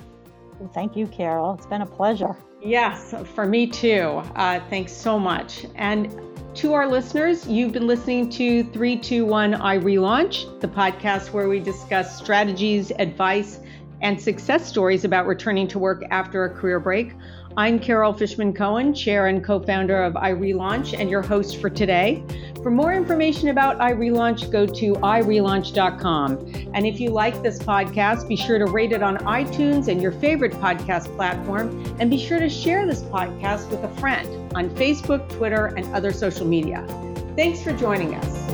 Well, 0.59 0.71
thank 0.75 0.97
you, 0.97 1.07
Carol. 1.07 1.55
It's 1.55 1.67
been 1.67 1.83
a 1.83 1.87
pleasure. 1.87 2.37
Yes, 2.63 3.15
for 3.35 3.47
me 3.47 3.67
too. 3.67 4.23
Uh, 4.35 4.61
thanks 4.69 4.93
so 4.93 5.19
much. 5.19 5.65
And 5.77 6.13
to 6.57 6.75
our 6.75 6.89
listeners, 6.89 7.47
you've 7.47 7.73
been 7.73 7.87
listening 7.87 8.29
to 8.31 8.65
321 8.65 9.53
iRelaunch, 9.53 10.61
the 10.61 10.67
podcast 10.67 11.33
where 11.33 11.49
we 11.49 11.61
discuss 11.61 12.17
strategies, 12.19 12.91
advice, 12.99 13.61
and 14.01 14.21
success 14.21 14.67
stories 14.67 15.05
about 15.05 15.27
returning 15.27 15.69
to 15.69 15.79
work 15.79 16.03
after 16.11 16.45
a 16.45 16.51
career 16.51 16.81
break. 16.81 17.13
I'm 17.57 17.79
Carol 17.79 18.13
Fishman 18.13 18.53
Cohen, 18.53 18.95
chair 18.95 19.27
and 19.27 19.45
co 19.45 19.59
founder 19.61 20.03
of 20.03 20.15
iRelaunch, 20.15 20.99
and 20.99 21.11
your 21.11 21.23
host 21.23 21.61
for 21.61 21.69
today. 21.69 22.23
For 22.63 22.71
more 22.71 22.93
information 22.93 23.49
about 23.49 23.79
iRelaunch, 23.79 24.51
go 24.51 24.67
to 24.67 24.93
irelaunch.com. 24.95 26.71
And 26.75 26.87
if 26.87 27.01
you 27.01 27.11
like 27.11 27.43
this 27.43 27.59
podcast, 27.59 28.29
be 28.29 28.37
sure 28.37 28.59
to 28.59 28.67
rate 28.67 28.93
it 28.93 29.03
on 29.03 29.19
iTunes 29.19 29.89
and 29.89 30.03
your 30.03 30.13
favorite 30.13 30.53
podcast 30.53 31.15
platform. 31.17 31.85
And 31.99 32.11
be 32.11 32.19
sure 32.19 32.39
to 32.39 32.49
share 32.49 32.87
this 32.87 33.03
podcast 33.03 33.71
with 33.71 33.83
a 33.83 34.01
friend 34.01 34.29
on 34.55 34.71
Facebook, 34.71 35.29
Twitter, 35.29 35.67
and 35.67 35.87
other 35.95 36.13
social 36.13 36.47
media. 36.47 36.85
Thanks 37.37 37.63
for 37.63 37.73
joining 37.73 38.15
us. 38.15 38.48